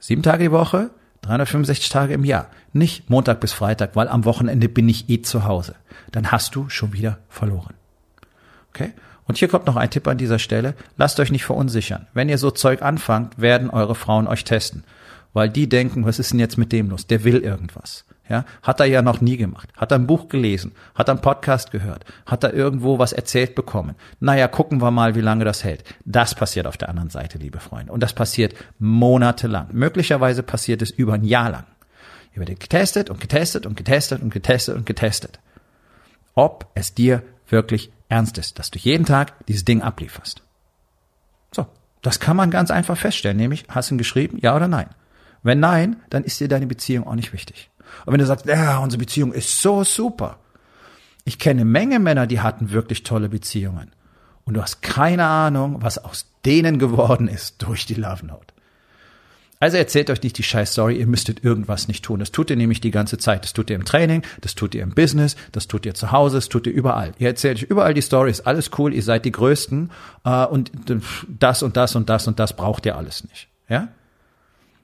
Sieben 0.00 0.24
Tage 0.24 0.44
die 0.44 0.50
Woche, 0.50 0.90
365 1.22 1.88
Tage 1.88 2.14
im 2.14 2.24
Jahr. 2.24 2.50
Nicht 2.72 3.10
Montag 3.10 3.38
bis 3.38 3.52
Freitag, 3.52 3.94
weil 3.94 4.08
am 4.08 4.24
Wochenende 4.24 4.68
bin 4.68 4.88
ich 4.88 5.08
eh 5.08 5.22
zu 5.22 5.44
Hause. 5.44 5.76
Dann 6.10 6.32
hast 6.32 6.56
du 6.56 6.68
schon 6.68 6.92
wieder 6.94 7.18
verloren. 7.28 7.74
Okay? 8.78 8.92
Und 9.26 9.36
hier 9.36 9.48
kommt 9.48 9.66
noch 9.66 9.76
ein 9.76 9.90
Tipp 9.90 10.06
an 10.06 10.18
dieser 10.18 10.38
Stelle. 10.38 10.74
Lasst 10.96 11.20
euch 11.20 11.32
nicht 11.32 11.44
verunsichern. 11.44 12.06
Wenn 12.14 12.28
ihr 12.28 12.38
so 12.38 12.50
Zeug 12.50 12.80
anfangt, 12.82 13.38
werden 13.40 13.70
eure 13.70 13.94
Frauen 13.94 14.26
euch 14.26 14.44
testen. 14.44 14.84
Weil 15.34 15.50
die 15.50 15.68
denken, 15.68 16.06
was 16.06 16.18
ist 16.18 16.32
denn 16.32 16.40
jetzt 16.40 16.56
mit 16.56 16.72
dem 16.72 16.88
los? 16.88 17.06
Der 17.06 17.24
will 17.24 17.38
irgendwas. 17.38 18.04
Ja, 18.28 18.44
hat 18.62 18.80
er 18.80 18.86
ja 18.86 19.02
noch 19.02 19.20
nie 19.20 19.36
gemacht. 19.36 19.68
Hat 19.76 19.90
er 19.90 19.98
ein 19.98 20.06
Buch 20.06 20.28
gelesen, 20.28 20.72
hat 20.94 21.08
er 21.08 21.12
einen 21.12 21.22
Podcast 21.22 21.70
gehört, 21.70 22.04
hat 22.26 22.44
er 22.44 22.52
irgendwo 22.52 22.98
was 22.98 23.14
erzählt 23.14 23.54
bekommen. 23.54 23.94
Naja, 24.20 24.48
gucken 24.48 24.82
wir 24.82 24.90
mal, 24.90 25.14
wie 25.14 25.22
lange 25.22 25.46
das 25.46 25.64
hält. 25.64 25.82
Das 26.04 26.34
passiert 26.34 26.66
auf 26.66 26.76
der 26.76 26.90
anderen 26.90 27.08
Seite, 27.08 27.38
liebe 27.38 27.58
Freunde. 27.58 27.90
Und 27.90 28.02
das 28.02 28.12
passiert 28.12 28.54
monatelang. 28.78 29.68
Möglicherweise 29.72 30.42
passiert 30.42 30.82
es 30.82 30.90
über 30.90 31.14
ein 31.14 31.24
Jahr 31.24 31.50
lang. 31.50 31.64
Ihr 32.34 32.40
werdet 32.40 32.60
getestet 32.60 33.08
und 33.08 33.18
getestet 33.18 33.64
und 33.64 33.78
getestet 33.78 34.20
und 34.20 34.32
getestet 34.32 34.76
und 34.76 34.84
getestet. 34.84 35.40
Ob 36.34 36.66
es 36.74 36.92
dir 36.92 37.22
wirklich 37.48 37.90
ernst 38.08 38.38
ist, 38.38 38.58
dass 38.58 38.70
du 38.70 38.78
jeden 38.78 39.04
Tag 39.04 39.46
dieses 39.46 39.64
Ding 39.64 39.82
ablieferst. 39.82 40.42
So, 41.54 41.66
das 42.02 42.20
kann 42.20 42.36
man 42.36 42.50
ganz 42.50 42.70
einfach 42.70 42.96
feststellen, 42.96 43.36
nämlich 43.36 43.64
hast 43.68 43.90
du 43.90 43.94
ihn 43.94 43.98
geschrieben, 43.98 44.38
ja 44.40 44.54
oder 44.54 44.68
nein. 44.68 44.88
Wenn 45.42 45.60
nein, 45.60 45.96
dann 46.10 46.24
ist 46.24 46.40
dir 46.40 46.48
deine 46.48 46.66
Beziehung 46.66 47.06
auch 47.06 47.14
nicht 47.14 47.32
wichtig. 47.32 47.70
Und 48.04 48.12
wenn 48.12 48.20
du 48.20 48.26
sagst, 48.26 48.46
ja, 48.46 48.78
unsere 48.78 48.98
Beziehung 48.98 49.32
ist 49.32 49.62
so 49.62 49.84
super. 49.84 50.38
Ich 51.24 51.38
kenne 51.38 51.64
Menge 51.64 51.98
Männer, 51.98 52.26
die 52.26 52.40
hatten 52.40 52.70
wirklich 52.70 53.02
tolle 53.02 53.28
Beziehungen. 53.28 53.92
Und 54.44 54.54
du 54.54 54.62
hast 54.62 54.82
keine 54.82 55.26
Ahnung, 55.26 55.82
was 55.82 55.98
aus 55.98 56.26
denen 56.44 56.78
geworden 56.78 57.28
ist 57.28 57.62
durch 57.62 57.86
die 57.86 57.94
Love 57.94 58.26
Note. 58.26 58.54
Also 59.60 59.76
erzählt 59.76 60.08
euch 60.10 60.22
nicht 60.22 60.38
die 60.38 60.44
scheiß 60.44 60.72
Story, 60.72 60.98
ihr 60.98 61.06
müsstet 61.06 61.42
irgendwas 61.42 61.88
nicht 61.88 62.04
tun. 62.04 62.20
Das 62.20 62.30
tut 62.30 62.50
ihr 62.50 62.56
nämlich 62.56 62.80
die 62.80 62.92
ganze 62.92 63.18
Zeit. 63.18 63.42
Das 63.42 63.52
tut 63.52 63.70
ihr 63.70 63.76
im 63.76 63.84
Training, 63.84 64.22
das 64.40 64.54
tut 64.54 64.74
ihr 64.74 64.82
im 64.82 64.90
Business, 64.90 65.36
das 65.50 65.66
tut 65.66 65.84
ihr 65.84 65.94
zu 65.94 66.12
Hause, 66.12 66.36
das 66.36 66.48
tut 66.48 66.66
ihr 66.66 66.72
überall. 66.72 67.12
Ihr 67.18 67.28
erzählt 67.28 67.58
euch 67.58 67.64
überall 67.64 67.94
die 67.94 68.02
Stories, 68.02 68.40
alles 68.40 68.70
cool, 68.78 68.94
ihr 68.94 69.02
seid 69.02 69.24
die 69.24 69.32
Größten 69.32 69.90
äh, 70.24 70.46
und 70.46 70.70
das 71.28 71.62
und 71.62 71.76
das 71.76 71.96
und 71.96 72.08
das 72.08 72.28
und 72.28 72.38
das 72.38 72.54
braucht 72.54 72.86
ihr 72.86 72.96
alles 72.96 73.24
nicht. 73.24 73.48
Ja? 73.68 73.88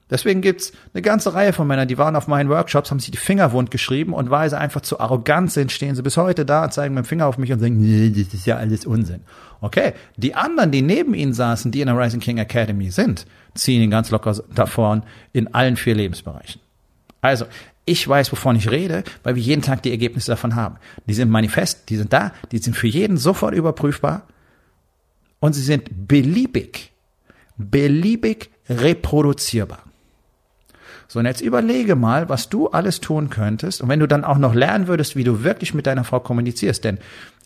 Deswegen 0.09 0.41
gibt's 0.41 0.71
eine 0.93 1.01
ganze 1.01 1.33
Reihe 1.33 1.51
von 1.51 1.65
Männern, 1.65 1.87
die 1.87 1.97
waren 1.97 2.15
auf 2.15 2.27
meinen 2.27 2.49
Workshops, 2.49 2.91
haben 2.91 2.99
sich 2.99 3.09
die 3.09 3.17
Finger 3.17 3.53
wund 3.53 3.71
geschrieben 3.71 4.13
und 4.13 4.29
weil 4.29 4.49
sie 4.49 4.57
einfach 4.57 4.81
zu 4.81 4.99
arrogant 4.99 5.51
sind, 5.51 5.71
stehen 5.71 5.95
sie 5.95 6.03
bis 6.03 6.17
heute 6.17 6.45
da 6.45 6.65
und 6.65 6.73
zeigen 6.73 6.93
mit 6.93 7.05
dem 7.05 7.07
Finger 7.07 7.25
auf 7.25 7.39
mich 7.39 7.51
und 7.51 7.59
sagen, 7.59 7.79
nee, 7.79 8.09
das 8.09 8.33
ist 8.33 8.45
ja 8.45 8.57
alles 8.57 8.85
Unsinn. 8.85 9.21
Okay, 9.61 9.93
die 10.17 10.35
anderen, 10.35 10.71
die 10.71 10.81
neben 10.81 11.13
ihnen 11.13 11.33
saßen, 11.33 11.71
die 11.71 11.81
in 11.81 11.87
der 11.87 11.97
Rising 11.97 12.19
King 12.19 12.37
Academy 12.37 12.91
sind, 12.91 13.25
ziehen 13.53 13.81
ihn 13.81 13.89
ganz 13.89 14.11
locker 14.11 14.35
davon 14.53 15.03
in 15.33 15.53
allen 15.53 15.77
vier 15.77 15.95
Lebensbereichen. 15.95 16.61
Also, 17.21 17.45
ich 17.85 18.07
weiß, 18.07 18.31
wovon 18.31 18.55
ich 18.55 18.69
rede, 18.69 19.03
weil 19.23 19.35
wir 19.35 19.41
jeden 19.41 19.61
Tag 19.61 19.83
die 19.83 19.91
Ergebnisse 19.91 20.31
davon 20.31 20.55
haben. 20.55 20.77
Die 21.07 21.13
sind 21.13 21.29
manifest, 21.29 21.89
die 21.89 21.97
sind 21.97 22.11
da, 22.13 22.31
die 22.51 22.57
sind 22.57 22.75
für 22.75 22.87
jeden 22.87 23.17
sofort 23.17 23.53
überprüfbar 23.53 24.23
und 25.39 25.53
sie 25.53 25.61
sind 25.61 26.07
beliebig, 26.07 26.91
beliebig 27.57 28.49
reproduzierbar. 28.67 29.83
So, 31.07 31.19
und 31.19 31.25
jetzt 31.25 31.41
überlege 31.41 31.95
mal, 31.95 32.29
was 32.29 32.49
du 32.49 32.69
alles 32.69 32.99
tun 32.99 33.29
könntest. 33.29 33.81
Und 33.81 33.89
wenn 33.89 33.99
du 33.99 34.07
dann 34.07 34.23
auch 34.23 34.39
noch 34.39 34.55
lernen 34.55 34.87
würdest, 34.87 35.15
wie 35.15 35.23
du 35.23 35.43
wirklich 35.43 35.75
mit 35.75 35.85
deiner 35.85 36.03
Frau 36.03 36.19
kommunizierst, 36.19 36.83
denn 36.83 36.97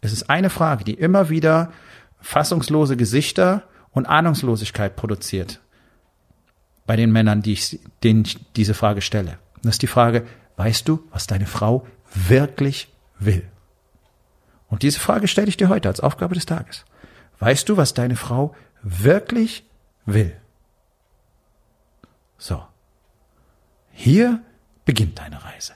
es 0.01 0.13
ist 0.13 0.29
eine 0.29 0.49
Frage, 0.49 0.85
die 0.85 0.93
immer 0.93 1.29
wieder 1.29 1.73
fassungslose 2.21 2.97
Gesichter 2.97 3.63
und 3.91 4.05
Ahnungslosigkeit 4.05 4.95
produziert 4.95 5.59
bei 6.85 6.95
den 6.95 7.11
Männern, 7.11 7.41
die 7.41 7.53
ich, 7.53 7.79
denen 8.03 8.25
ich 8.25 8.37
diese 8.53 8.73
Frage 8.73 9.01
stelle. 9.01 9.37
Das 9.61 9.75
ist 9.75 9.81
die 9.83 9.87
Frage, 9.87 10.25
Weißt 10.59 10.89
du, 10.89 11.07
was 11.11 11.25
deine 11.25 11.45
Frau 11.45 11.87
wirklich 12.13 12.93
will? 13.17 13.47
Und 14.67 14.83
diese 14.83 14.99
Frage 14.99 15.29
stelle 15.29 15.47
ich 15.47 15.55
dir 15.55 15.69
heute 15.69 15.87
als 15.87 16.01
Aufgabe 16.01 16.35
des 16.35 16.45
Tages. 16.45 16.83
Weißt 17.39 17.69
du, 17.69 17.77
was 17.77 17.93
deine 17.93 18.17
Frau 18.17 18.53
wirklich 18.81 19.63
will? 20.05 20.35
So. 22.37 22.61
Hier 23.93 24.43
beginnt 24.83 25.19
deine 25.19 25.41
Reise. 25.45 25.75